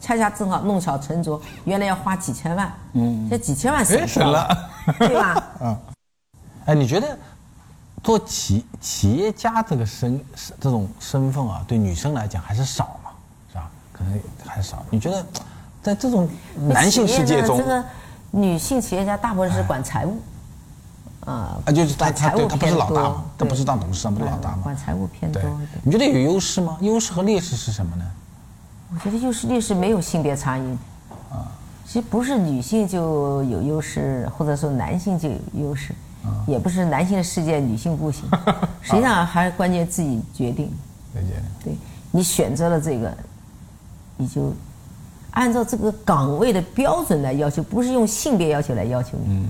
[0.00, 1.40] 恰恰正好弄巧成拙。
[1.64, 4.48] 原来要花几千万，嗯，这几千万省了，
[4.98, 5.44] 对吧？
[5.62, 5.76] 嗯。
[6.64, 7.16] 哎，你觉得
[8.02, 10.20] 做企企业家这个身
[10.60, 13.10] 这种身份啊，对女生来讲还是少嘛？
[13.48, 13.70] 是吧？
[13.92, 14.84] 可能还少。
[14.90, 15.24] 你觉得
[15.86, 16.28] 在这种
[16.66, 17.84] 男性世界中，这个
[18.32, 20.18] 女性企业家大部分是管财务，
[21.24, 24.62] 啊啊，就是他管财务他对他不是老大嘛，他不是当董事长，不是老大嘛。
[24.64, 25.40] 管财务偏多。
[25.84, 26.76] 你觉得有优势吗？
[26.80, 28.04] 优势和劣势是什么呢？
[28.92, 30.62] 我觉得优势劣势没有性别差异。
[31.30, 31.46] 啊，
[31.86, 35.94] 其实不是女性就有优势，或者说男性就有优势，
[36.48, 38.24] 也不是男性的世界女性不行。
[38.82, 40.68] 实际上还是关键自己决定。
[41.62, 41.76] 对
[42.10, 43.16] 你选择了这个，
[44.16, 44.52] 你就
[45.36, 49.46] 按照这个岗位的标准来要求，不是用性别要求来要求你。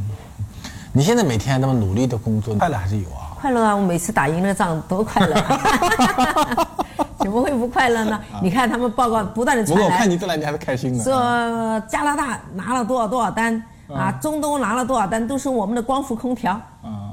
[0.92, 3.38] 你现在每天那么努力的工作，快乐还是有啊？
[3.40, 3.77] 快乐啊！
[3.77, 5.35] 我每次打赢了仗多快乐，
[7.20, 8.20] 怎么会不快乐呢？
[8.42, 11.05] 你看他们报告不断的传来，看你这两年还是开心的。
[11.05, 11.14] 说
[11.88, 16.61] 加拿大拿了多少多少单啊，中东拿了多少单，都是我们的光伏空调，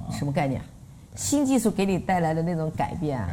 [0.09, 0.59] 什么概念？
[1.13, 3.27] 新技术给你带来的那种改变啊，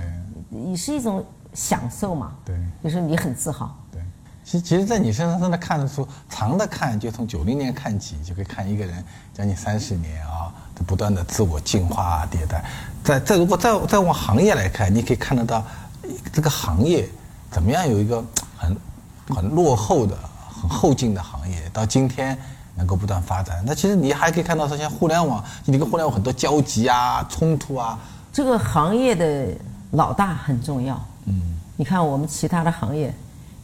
[0.50, 1.24] 也是一种
[1.54, 2.32] 享受嘛。
[2.44, 3.74] 对就是你很自豪。
[4.50, 12.64] 对，其实其实，在你身上真的看得出，长的看就从九零年看起，就可以看一个人将近三十年啊，的不断的自我进化啊迭代。
[13.04, 15.64] 再再如果再再往行业来看，你可以看得到
[16.32, 17.08] 这个行业
[17.50, 18.24] 怎么样有一个
[18.56, 18.76] 很
[19.28, 20.16] 很落后的、
[20.48, 22.36] 很后进的行业，到今天
[22.74, 23.62] 能够不断发展。
[23.64, 27.98] 那其实你还可以看到，说像互联网，你跟互联网很多交集啊、冲突啊。
[28.32, 29.48] 这个行业的
[29.92, 31.00] 老大很重要。
[31.26, 33.14] 嗯，你看我们其他的行业，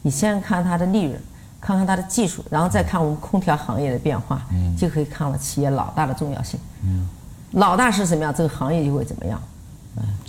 [0.07, 1.21] 你先看它的利润，
[1.59, 6.57] 看看它的技术，然后再看我们空调行业的变化，嗯，就可以看到企业老大的重要性。
[6.81, 7.05] 嗯，
[7.51, 9.37] 老大是什么样，这个行业就会怎么样。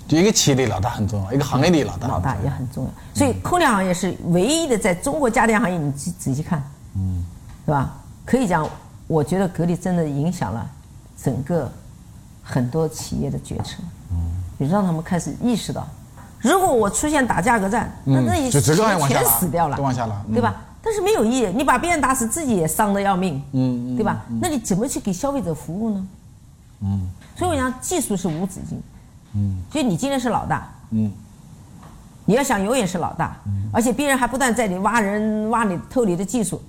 [0.09, 2.91] 就一个企业里老大很重要，一个行业里老大老大也很重要。
[3.15, 6.61] 所以空调行业是唯一的在中国家电行业，你仔仔细看，
[6.97, 7.25] 嗯，
[7.65, 7.95] 对吧？
[8.25, 8.69] 可以讲，
[9.07, 10.69] 我觉得格力真的影响了
[11.17, 11.71] 整个
[12.43, 13.77] 很多企业的决策，
[14.11, 14.17] 嗯，
[14.59, 15.87] 也让他们开始意识到，
[16.41, 20.33] 如果我出现打价格战，那那就整个行业往下全死掉了，都往下拉嗯。
[20.33, 20.55] 对吧？
[20.81, 24.25] 但是没有意义，你把别人打死，自己也伤得要命，嗯，对吧？
[24.41, 26.07] 那你怎么去给消费者服务呢？
[26.83, 28.81] 嗯，所以我讲技术是无止境，
[29.35, 31.11] 嗯，所以你今天是老大，嗯，
[32.25, 33.37] 你要想永远是老大，
[33.73, 36.63] 而且别人还不断在你挖人、挖你、偷你的技术，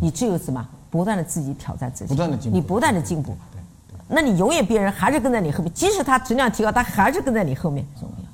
[0.00, 0.66] 你只有什么？
[0.90, 2.56] 不断的自己挑战自己，不断的进步。
[2.56, 3.36] 你不断的进步，
[4.08, 7.86] 那你永远别人还是跟在你后面，即使他质量提高，他还是跟在你后面。
[8.00, 8.29] 重要，哎，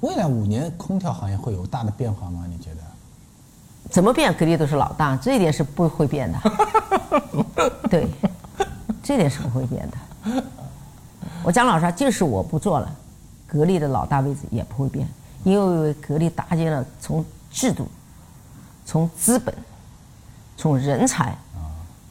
[0.00, 2.44] 未来五年空调行业会有大的变化吗？
[2.48, 2.80] 你觉得？
[3.90, 6.38] 怎么变，格力都是老大，这一点是不会变的。
[7.90, 8.08] 对，
[9.02, 10.42] 这点是不会变的。
[11.42, 12.90] 我讲老实话，就是我不做了，
[13.46, 15.08] 格力的老大位置也不会变，
[15.44, 17.88] 因为格力搭建了从制度、
[18.86, 19.54] 从资本、
[20.56, 21.36] 从人才，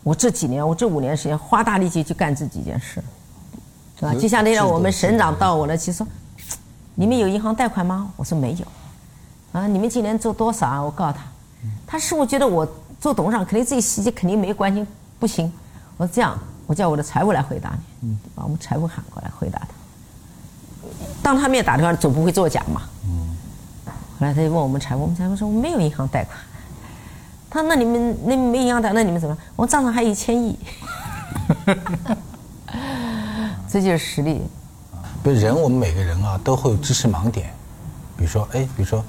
[0.04, 3.02] 我这几年，我这五年时间花大力气去干这几件事，
[4.00, 4.14] 是吧？
[4.14, 6.06] 就像那天我们省长到我那去说，
[7.00, 8.12] 你们有银行贷款吗？
[8.18, 8.66] 我说没有。
[9.54, 10.84] 啊，你们今年做多少啊？
[10.84, 11.24] 我告诉他，
[11.88, 12.68] 他是不是觉得我
[13.00, 14.86] 做董事长肯定这个细节肯定没关心，
[15.18, 15.50] 不行。
[15.96, 19.68] 我说这样，我叫我的财务来回答你，把我们财务喊过来回答他。
[21.24, 22.82] 当他面打电话，总不会作假嘛。
[24.20, 26.38] 后来他就问我们财务，我们财务说我们没有银行贷款。
[27.50, 29.38] 他说那你们那没银行贷，那你们怎么？
[29.56, 30.60] 我们账上还有一千亿。
[33.70, 34.42] 这就是实力。
[35.24, 37.54] 比如人，我们每个人啊都会有知识盲点，
[38.18, 39.02] 比如说，哎，比如说，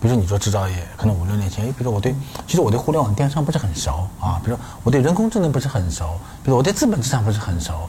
[0.00, 2.14] 比如说你做制造业，可能五六年前，哎，比如说我对，
[2.46, 7.88] 其实我对互联网电商不是很熟啊，比如说我对人工智能不是很熟，比如我对资本市场不是很熟，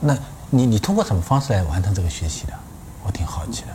[0.00, 0.16] 那
[0.50, 2.52] 你你通过什么方式来完成这个学习的？
[3.04, 3.68] 我挺好奇的。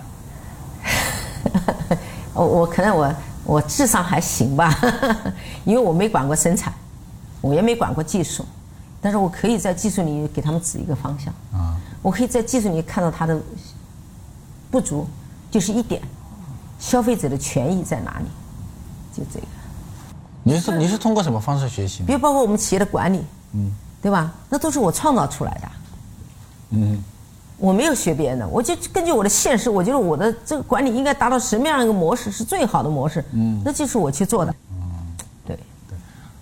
[2.34, 3.16] 我我可能我
[3.46, 4.76] 我智商还行吧，
[5.64, 6.74] 因为我没管过生产，
[7.40, 8.46] 我也没管过技术，
[9.00, 11.34] 但是我可以在技术里给他们指一个方向。
[11.60, 11.77] 啊，
[12.08, 13.38] 我可以在技术里看到它的
[14.72, 15.06] 不足，
[15.52, 16.02] 就是一点，
[16.80, 18.26] 消费者的权益在哪里？
[19.14, 19.46] 就这个。
[20.42, 22.06] 你是你是通过什么方式学习呢？
[22.08, 23.70] 比如包括我们企业的管理，嗯，
[24.02, 24.34] 对吧？
[24.50, 25.68] 那都是我创造出来的。
[26.70, 27.04] 嗯，
[27.58, 34.56] 我没有学别人的，我就根据我的现实，我觉得我的这个管理应该达到什么样一个模式是最好的模式，嗯，那就是我去做的。
[35.46, 35.60] 对，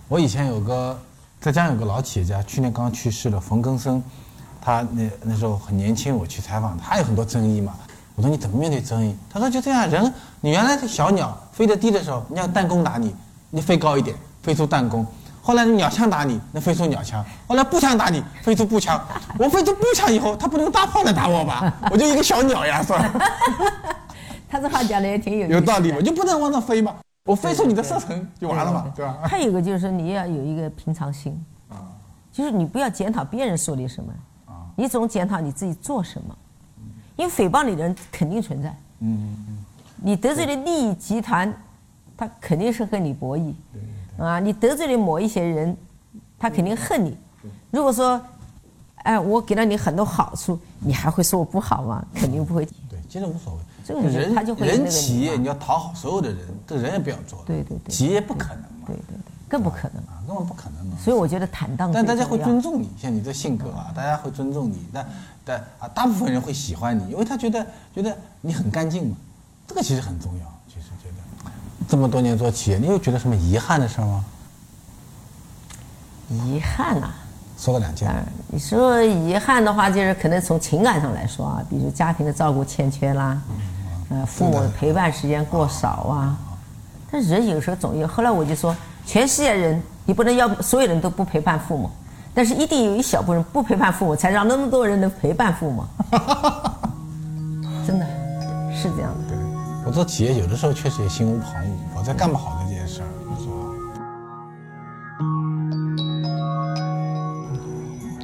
[0.08, 0.96] 我以前有个
[1.42, 4.04] 浙江有个老企业家，去年刚去世了，冯根生，
[4.62, 7.74] 他那那时候很年轻，我去采访他，他有很多争议嘛。
[8.16, 9.16] 我说你怎么面对争议？
[9.30, 13.14] 他说就这样，人你原来是小鸟飞得低的时候，你要弹弓打你，
[13.50, 15.06] 你飞高一点，飞出弹弓。
[15.42, 19.00] 后来鸟枪打你，那飞出鸟枪；后来步枪打你，飞出步枪。
[19.38, 21.72] 我飞出步枪以后，他不能用大炮来打我吧？
[21.92, 23.12] 我就一个小鸟呀，是吧？
[24.50, 26.96] 他这话讲的也挺有有道理嘛，就不能往上飞嘛？
[27.26, 29.18] 我飞出你的射程就完了嘛，对吧？
[29.24, 31.40] 还有一个就是你要有一个平常心，
[32.32, 34.14] 就是你不要检讨别人说你什么，
[34.76, 36.38] 你总检讨你自己做什么，
[37.16, 38.70] 因为诽谤你的人肯定存在。
[39.00, 39.66] 嗯嗯
[39.98, 41.52] 你得罪的利益集团，
[42.18, 43.54] 他肯定是和你博弈。
[44.18, 45.76] 啊，你得罪了某一些人，
[46.38, 47.18] 他肯定恨你。
[47.72, 48.22] 如果说
[48.98, 52.06] 哎，我给了你很多好处，你还会说我不好吗？
[52.14, 52.66] 肯定不会。
[52.90, 53.60] 对，其实无所谓。
[53.84, 57.44] 这个人他就会人企业你要讨好所有的人，这人也不要做。
[57.46, 57.92] 对对对。
[57.92, 58.88] 企业不可能嘛。
[58.88, 60.98] 对对对，更不可能啊，根本不可能嘛。
[61.02, 61.90] 所以我觉得坦荡。
[61.94, 64.86] 但大家会尊重你，像你这性格啊，大家会尊重你。
[64.92, 65.08] 但
[65.46, 69.16] 但啊，大部分人会喜欢你，因为他觉得觉得你很干净嘛。
[69.66, 70.46] 这个其实很重要。
[70.68, 71.52] 其实觉得
[71.88, 74.26] 这么多年做企业，你有觉得什么遗憾的事吗？
[76.30, 77.16] 遗憾啊。
[77.58, 78.14] 说个两件。
[78.48, 83.42] 你说遗憾的话，就是可能从情感上来说啊，比如家庭的照顾欠缺啦，
[84.10, 86.38] 呃，父母陪伴时间过少啊。
[87.10, 88.06] 但人有时候总有。
[88.06, 91.90] 后来我就说，全世界人，你不能要所有人都不陪伴父母，
[92.34, 95.86] 但是一定有一小部分人不陪伴父母，才让那么多人能陪伴父母。
[97.86, 98.06] 真的
[98.76, 99.30] 是这样的。
[99.30, 99.38] 对，
[99.86, 103.08] 我做企业有的时候确实也心无旁骛，我在干不好的这件事儿。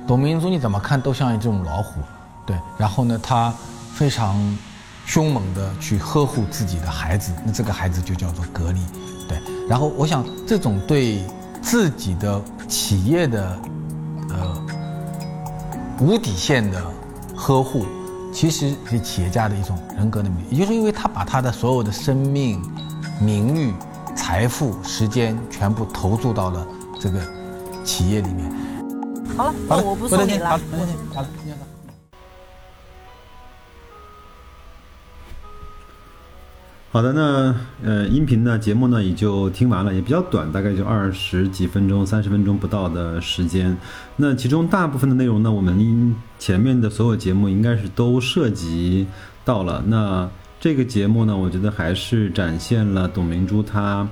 [0.07, 2.01] 董明珠你怎么看都像一只老虎，
[2.45, 2.57] 对。
[2.77, 3.53] 然后呢，他
[3.93, 4.35] 非常
[5.05, 9.10] 凶猛的去呵护自己的孩子，那这个孩子就叫做格力，对。
[9.71, 11.23] 然后我想，这种对
[11.61, 13.57] 自己的企业的
[14.29, 14.67] 呃
[16.01, 16.83] 无底线的
[17.37, 17.85] 呵护，
[18.33, 20.35] 其实是企业家的一种人格的美。
[20.49, 22.61] 也就是因为他把他的所有的生命、
[23.21, 23.73] 名誉、
[24.13, 26.67] 财富、时间全部投注到了
[26.99, 27.21] 这个
[27.85, 28.53] 企业里面。
[29.37, 30.49] 好了，那我不说你了。
[30.49, 30.63] 好了，
[31.13, 31.70] 好了，好
[36.93, 43.77] 好的，那呃，音频呢，节目呢也就听完了，也比较短，大概就二十几分钟、三十分钟不到的时间。
[44.17, 49.07] 那其中大部分的内容呢，我们前面的所有节目应该是都涉及
[49.45, 49.81] 到了。
[49.87, 54.05] 那这个节目呢，我觉得还是展现了董明珠她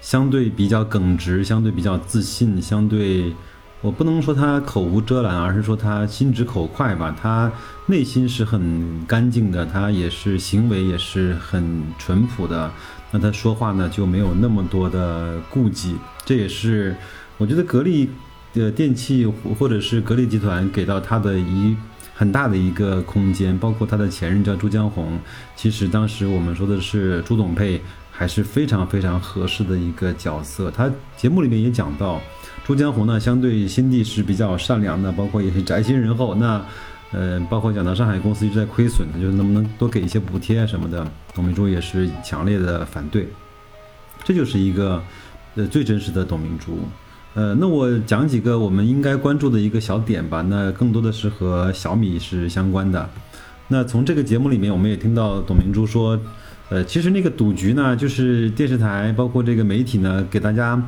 [0.00, 3.34] 相对比较耿直、相对比较自信、相对。
[3.82, 7.16] 我不能说他口无遮拦，而是说他心直口快吧。
[7.18, 7.50] 他
[7.86, 12.70] 内心是很干净的，他也是行为也是很淳朴的。
[13.10, 15.96] 那他说话呢就没有那么多的顾忌。
[16.26, 16.94] 这也是
[17.38, 18.10] 我觉得格力
[18.52, 19.24] 的电器
[19.58, 21.74] 或者是格力集团给到他的一
[22.14, 23.58] 很大的一个空间。
[23.58, 25.18] 包括他的前任叫朱江红，
[25.56, 30.70] 其实当时我们说的是朱董配还是非常非常合适的一个角色。
[30.70, 32.20] 他节目里面也讲到。
[32.70, 36.36] 朱江红呢，相对心地是比较善良的，包括也是宅心仁厚。
[36.36, 36.64] 那，
[37.10, 41.04] 呃，包括讲到上海公司一直在亏损，就是能不能多给一些补贴什么的，
[41.34, 43.26] 董明珠也是强烈的反对。
[44.22, 45.02] 这就是一个，
[45.56, 46.78] 呃，最真实的董明珠。
[47.34, 50.40] 呃，那我讲几个我们应该关注的一个小点吧。
[50.48, 53.10] 那更多的是和小米是相关的。
[53.66, 56.16] 那从这个节目里面，我们也听到董明珠说，
[56.68, 60.80] 呃，其实那个赌局呢，就是电视台包括这个媒体呢，给大家。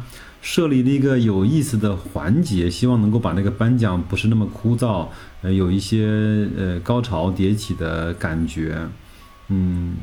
[0.42, 5.06] 设立了一个有意思的环节，希望能够把那个颁奖不是那么枯燥，
[5.40, 8.76] 呃，有一些呃高潮迭起的感觉。
[9.48, 9.94] 嗯，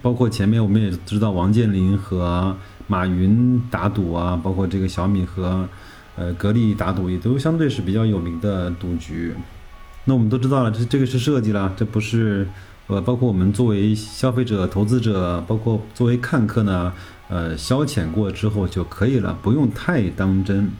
[0.00, 5.68] 包括前面我们也知道王健林和马云打赌啊，包括这个小米和
[6.16, 9.34] 呃格力打赌，也都相对是比较有名的赌局。
[10.06, 12.48] 那我们都知道了，这这个是设计了，这不是
[12.86, 16.90] 呃，包括我们作为消费者、投资者，包括作为看客呢。
[17.34, 20.70] 呃，消遣过之后就可以了，不用太当真。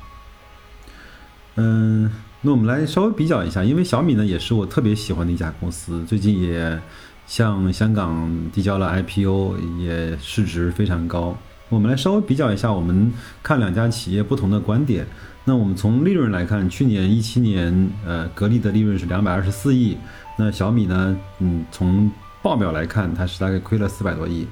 [1.57, 2.09] 嗯，
[2.43, 6.81] 那我们来稍微比较一下，因为小米呢也是我特别喜欢的一家公司，最近也
[7.27, 11.37] 向香港递交了 IPO，也市值非常高。
[11.71, 13.13] 我们来稍微比较一下，我们
[13.43, 15.05] 看两家企业不同的观点。
[15.45, 19.97] 那我们从利润来看，去年一七年，呃，格力的利润是两百二十四亿，
[20.39, 22.09] 那小米呢，嗯，从
[22.43, 24.47] 报表来看，它是大概亏了四百多亿。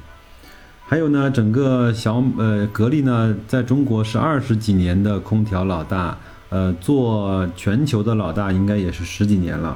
[0.93, 6.15] 还有呢，整个小呃格力呢，在中国是二十几年的空调老大，
[6.51, 9.75] 呃，做全球的老大应该也是十几年了。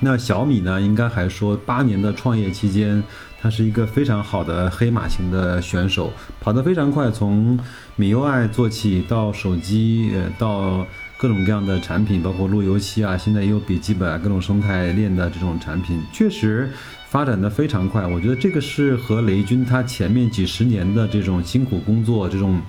[0.00, 3.00] 那小米呢，应该还说八年的创业期间，
[3.40, 7.56] 它是一个非常好的黑马型的选手，跑得非常快，从
[7.94, 10.84] 米 UI 做起到手机，呃，到
[11.24, 16.68] 各种各样的产品，包括路由器啊，现在也有笔记本啊，各种生态链的这种产品，确实。
[17.08, 22.60] 发展的非常快，我觉得这个是和雷军他前面几十年的这种辛苦工作、这种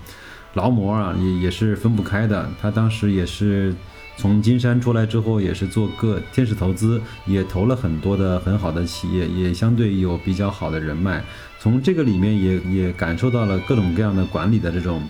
[0.54, 2.50] 劳模啊，也也是分不开的。
[2.62, 3.76] 他当时也是
[4.16, 11.22] 从金山出来之后，也是做个天使投资，也投了很多的很好的企业，也相对有比较好的人脉。
[11.60, 15.02] 从这个里面也也感受到了各种各样的管理的这种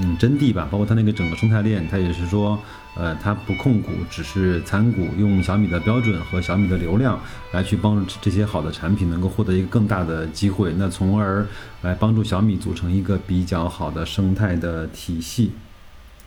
[0.00, 2.62] 嗯真谛吧，包括他那个整个生态链，他也是说。
[2.96, 7.20] 呃，它不控股，只是参股，用小米的标准和小米的流量
[7.52, 11.46] 来去帮助这些好的产品能够获得一个更大的机会，那从而
[11.82, 15.52] 来帮助小米组成一个比较好的生态的体系。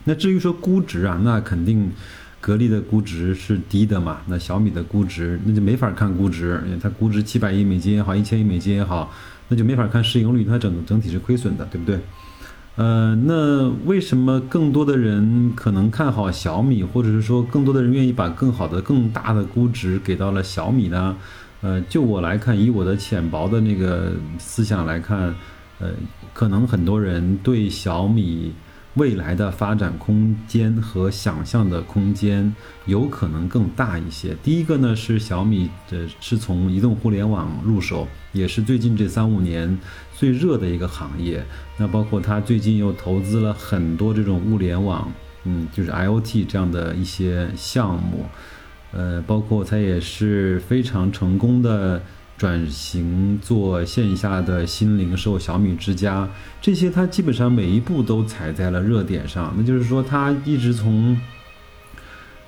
[0.04, 1.92] 那至于说估值啊，那肯定。
[2.38, 9.12] 格力的估值是低的嘛，那小米的估值那就没法看估值，因为它估值七百亿美金也好，一千亿美金也好，
[9.48, 11.98] 那就没法看市盈率，它整整体是亏损的，对不对？
[12.76, 21.16] 呃，那为什么更多的人可能看好小米，或者是说更多的人愿意把更好的、更大的估值给到了小米呢？
[21.62, 25.34] 呃，就我来看，以我的浅薄的那个思想来看，
[25.78, 25.88] 呃，
[26.34, 28.52] 可能很多人对小米。
[28.96, 32.54] 未来的发展空间和想象的空间
[32.86, 34.34] 有可能更大一些。
[34.42, 39.78] 第一个呢是小米的是从移动互联网入手，也是最近这三五年
[40.14, 41.44] 最热的一个行业。
[41.76, 45.12] 那包括它最近又投资了很多这种物联网，
[45.44, 48.24] 嗯，就是 IOT 这样的一些项目，
[48.92, 52.02] 呃，包括它也是非常成功的。
[52.36, 56.28] 转型做线下的新零售，小米之家
[56.60, 59.54] 这些，它基本上每一步都踩在了热点上。
[59.56, 61.18] 那就是说，它一直从，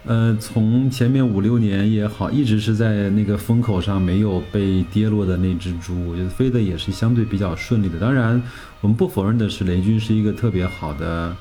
[0.05, 7.99] 呃，从前面五六年也好，一直是在那个风口上没有被跌落的那只猪，我觉得飞的也是相对比较顺利的。
[7.99, 8.43] 当然，
[8.83, 11.35] 我们不否认的是，雷军是一个特别好的，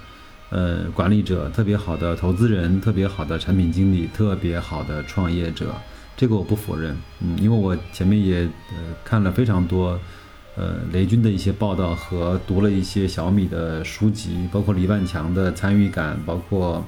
[0.51, 5.75] 呃，管理者，特别好的投资人，特别好的产品经理，特别好的创业者。
[6.17, 8.39] 这个我不否认，嗯，因为我前面也
[8.71, 9.99] 呃看了非常多，
[10.55, 16.83] 呃雷军的一些报道和读了一些小米的书籍，包括李万强的参与感，包括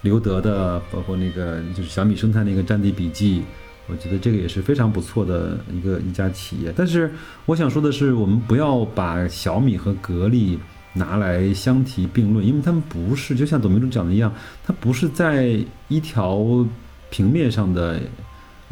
[0.00, 3.44] 刘德的，包括那个就是小米生态那个战地笔记，
[3.86, 6.72] 我觉得这个也是非常不错的一个一家企业。
[6.74, 7.08] 但是
[7.46, 10.58] 我想说的是，我们不要把小米和格力
[10.94, 14.34] 拿来相提并论，因为他们不是就像董明珠讲的一样，
[14.66, 15.56] 它不是在
[15.86, 16.66] 一条
[17.10, 18.00] 平面上的。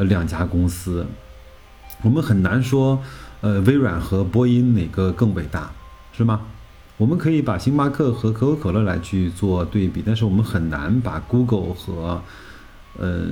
[0.04, 1.06] 两家公司，
[2.02, 3.02] 我们很难说，
[3.40, 5.70] 呃，微软和波音哪个更伟大，
[6.12, 6.40] 是吗？
[6.96, 12.22] 我们可以把星巴克和可口可乐来去做对比，但是我们很难把 Google 和，
[12.98, 13.26] 呃，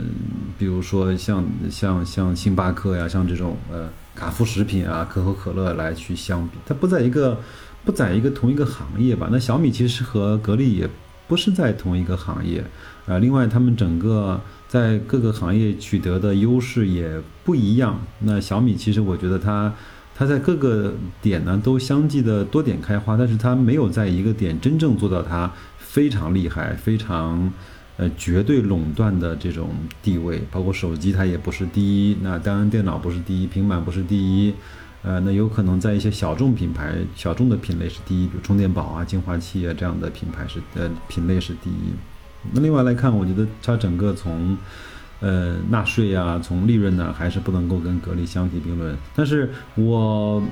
[0.58, 7.38] 比如说像像像星巴克呀，像这种呃卡夫食品啊，可口可乐来去相比，它不在一个
[7.84, 9.28] 不在一个同一个行业吧？
[9.30, 10.88] 那小米其实和格力也
[11.26, 12.64] 不是在同一个行业，
[13.06, 14.40] 啊，另外他们整个。
[14.68, 17.98] 在各个行业取得的优势也不一样。
[18.20, 19.74] 那小米其实我觉得它，
[20.14, 20.92] 它在各个
[21.22, 27.50] 点呢都相继的多点开花，但是它没有在一个点真正做到它非常厉害、非常
[27.96, 29.70] 呃绝对垄断的这种
[30.02, 30.42] 地位。
[30.50, 34.52] 包括手机它也不是第一，那当然电脑不是第一，平板不是第一，
[35.02, 41.94] 呃，那有可能在一些小众品牌、小众的品类是第一，比如充电宝啊、净化器啊这样的品牌是呃品类是第一。
[42.52, 44.56] 那另外来看，我觉得它整个从，
[45.20, 48.96] 呃，纳税啊，从利润呢，还是不能够跟格力相提并论。
[49.14, 50.42] 但是我，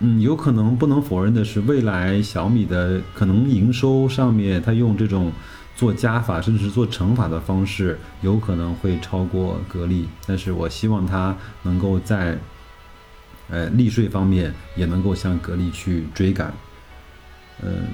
[0.00, 5.32] 嗯，有可能不能否认的是，未来小米的可能营收上面，它用这种
[5.74, 10.08] 做加法，甚至是做乘法的方式，有可能会超过格力。
[10.26, 12.36] 但是我希望它能够在，
[13.48, 16.52] 呃，利税方面也能够向格力去追赶，
[17.62, 17.86] 嗯。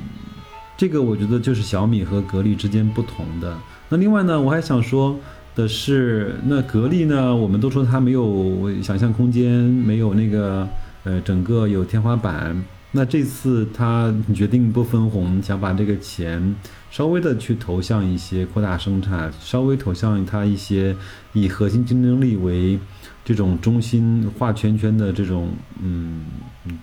[0.82, 3.56] 这个我觉得就是小米和格力之间不同的。
[3.88, 5.16] 那另外呢，我还想说
[5.54, 10.68] 的是，那格力呢，我们都说它没有想象空间，没有那个
[11.04, 12.60] 呃，整个有天花板。
[12.90, 16.52] 那这次他决定不分红，想把这个钱
[16.90, 20.96] 稍微的去投向一些扩大生产，稍微投向它一些
[21.32, 22.76] 以核心竞争力为
[23.24, 26.24] 这种中心画圈圈的这种嗯
[26.66, 26.76] 嗯，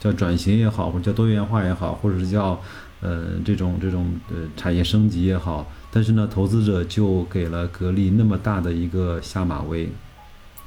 [0.00, 2.60] 叫转型也好，或者叫多元化也好，或者是叫。
[3.06, 9.88] 呃，这种这种呃产业升级也好，但是呢，投资者就给了格力那么大的一个下马威。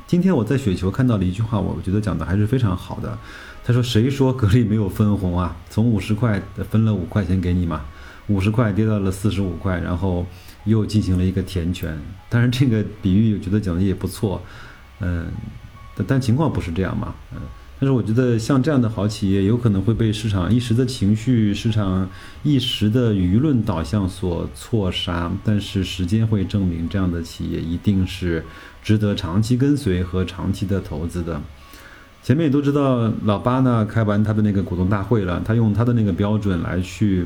[0.07, 3.17] 今天我在雪球看到了一句话，我觉得讲的还是非常好的。
[3.65, 5.57] 他说：“谁说格力没有分红啊？
[5.69, 7.81] 从五十块分了五块钱给你嘛，
[8.27, 10.25] 五十块跌到了四十五块，然后
[10.63, 11.99] 又进行了一个填权。
[12.29, 14.41] 当然，这个比喻我觉得讲的也不错，
[15.01, 15.27] 嗯，
[15.93, 17.41] 但但情况不是这样嘛，嗯。”
[17.81, 22.09] 但是我觉得像这样的好企业，有可能会被市场一时的情绪、市场
[22.43, 25.31] 一时的舆论导向所错杀。
[25.45, 28.43] 但是时间会证明，这样的企业一定是
[28.83, 31.41] 值得长期跟随和长期的投资的。
[32.21, 37.25] 前面也都知道，老八呢开完他的那个股东大会了，他用他的那个标准来去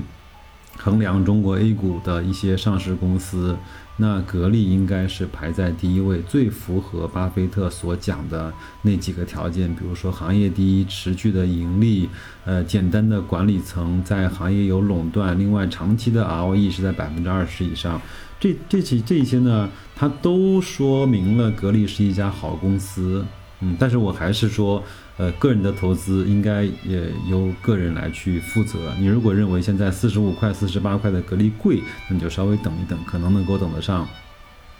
[0.77, 3.57] 衡量中国 A 股的一些上市公司。
[3.95, 8.51] 那格力应该是排在第一位，最符合巴菲特所讲的
[8.81, 12.09] 那几个条件，比如说行业第一、持续的盈利，
[12.43, 18.01] 呃，简单的管理层在行业有垄断，另外长期的 ROE 是在百分之二十以上，
[18.39, 23.23] 这这些这些呢，它都说明了格力是一家好公司。
[23.59, 24.83] 嗯，但是我还是说。
[25.17, 28.91] 呃，个人的投资应该也由个人来去负责。
[28.99, 34.07] 你如果认为现在四十五块、四十八块的格力贵，那你就稍微等一等，可能能够等得上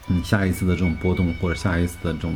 [0.08, 2.36] 嗯下一次的这种波动或者下一次的这种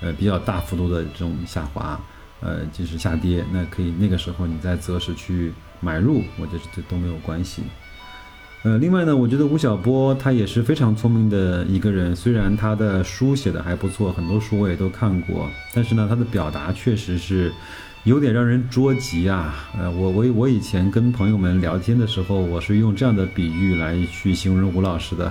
[0.00, 2.00] 呃比较大幅度的这种下滑，
[2.40, 7.62] 呃就是下跌，那可以那个时候你再择时去买入，我觉得这都没有关系。
[8.66, 12.16] 呃，另外呢，我觉得吴晓波他也是非常聪明的一个人。
[12.16, 17.52] 虽然他的书写的还不错，很多书我也都看过，但是呢，他的表达确实是
[18.02, 19.54] 有点让人捉急啊。
[19.78, 25.30] 呃，我我我以前跟朋友们聊天的时候，我是用这样的比喻来去形容吴老师的，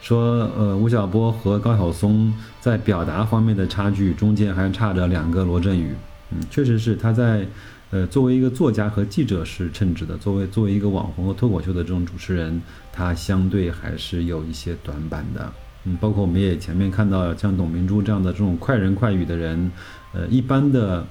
[0.00, 5.92] 说呃，吴晓波和高晓松在表达方面的差距，中间还差着两个罗振宇。
[6.30, 7.44] 嗯，确实是他在。
[7.92, 12.58] 呃，作为一个作家和记者是称职的，作为作为一个网红和脱口秀的这种主持人，
[12.90, 15.52] 他相对还是有一些短板的。
[15.84, 19.70] 嗯，包括我们也前面看到像董明珠这样的这种快人快语的人，
[20.14, 21.06] 呃，一般的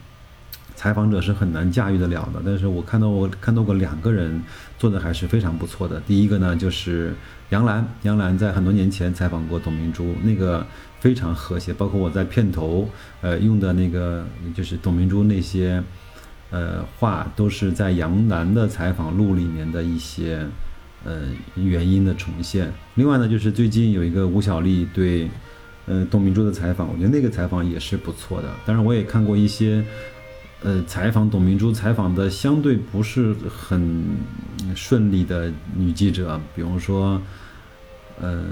[0.73, 2.41] 采访者是很难驾驭得了的。
[2.43, 4.41] 但是我看到我看到过两个人
[4.79, 6.01] 做的还是非常不错的。
[6.07, 7.13] 第一个呢就是
[7.51, 10.65] 杨澜，杨澜在很多年前采访过董明珠，那个
[10.99, 11.71] 非常和谐。
[11.71, 12.89] 包括我在片头
[13.21, 14.25] 呃用的那个
[14.55, 15.83] 就是董明珠那些。
[16.51, 20.45] 呃，话都是在杨澜的采访录里面的一些
[21.05, 22.69] 呃原因的重现。
[22.95, 25.29] 另外呢，就是最近有一个吴小莉对
[25.85, 28.49] 呃董明珠的采访，我觉得那个采访也是不错的。
[28.65, 29.81] 当然，我也看过一些
[30.61, 34.03] 呃采访董明珠采访的相对不是很
[34.75, 37.21] 顺利的女记者，比如说，
[38.19, 38.43] 呃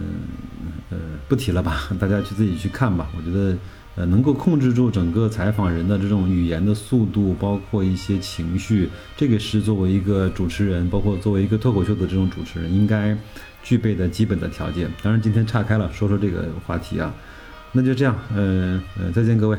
[0.90, 0.98] 呃
[1.28, 3.10] 不提了吧， 大家去自己去看吧。
[3.18, 3.58] 我觉得。
[3.96, 13.18] 呃，能够控制住整个采访人的这种语言的速度，包括一些情绪，这个是作为一个主持人，包括作为一个脱口秀的这种主持人应该
[13.62, 14.90] 具备的基本的条件。
[15.04, 17.14] 当然，今天岔开了，说说这个话题啊，
[17.74, 19.58] 那就这样，嗯嗯，再见各位。